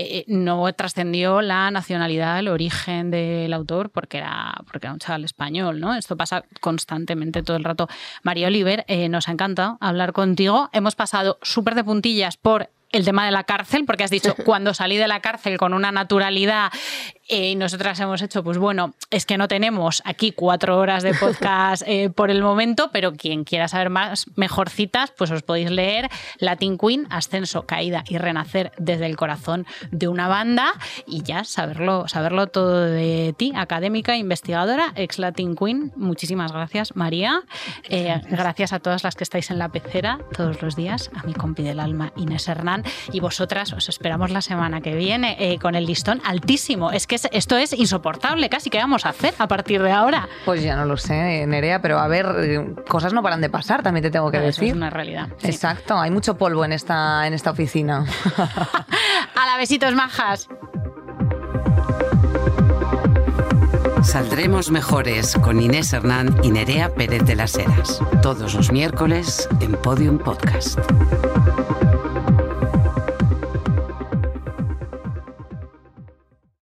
[0.00, 5.24] eh, no trascendió la nacionalidad, el origen del autor, porque era, porque era un chaval
[5.24, 5.94] español, ¿no?
[5.94, 7.88] Esto pasa constantemente todo el rato.
[8.22, 10.67] María Oliver, eh, nos ha encantado hablar contigo.
[10.72, 14.72] Hemos pasado súper de puntillas por el tema de la cárcel, porque has dicho, cuando
[14.74, 16.70] salí de la cárcel con una naturalidad
[17.28, 21.82] y nosotras hemos hecho, pues bueno, es que no tenemos aquí cuatro horas de podcast
[21.86, 26.08] eh, por el momento, pero quien quiera saber más, mejorcitas, pues os podéis leer
[26.38, 30.72] Latin Queen, Ascenso, Caída y Renacer desde el corazón de una banda
[31.06, 35.92] y ya saberlo, saberlo todo de ti, académica, investigadora, ex Latin Queen.
[35.96, 37.42] Muchísimas gracias, María.
[37.90, 41.34] Eh, gracias a todas las que estáis en la pecera todos los días, a mi
[41.34, 45.74] compi del alma, Inés Hernán, y vosotras os esperamos la semana que viene eh, con
[45.74, 46.90] el listón altísimo.
[46.90, 48.70] Es que esto es insoportable casi.
[48.70, 50.28] ¿Qué vamos a hacer a partir de ahora?
[50.44, 53.82] Pues ya no lo sé, Nerea, pero a ver, eh, cosas no paran de pasar,
[53.82, 54.68] también te tengo que decir.
[54.68, 55.28] es una realidad.
[55.42, 58.04] Exacto, hay mucho polvo en esta, en esta oficina.
[58.36, 60.48] a la besitos majas.
[64.02, 68.00] Saldremos mejores con Inés Hernán y Nerea Pérez de las Heras.
[68.22, 70.78] Todos los miércoles en Podium Podcast.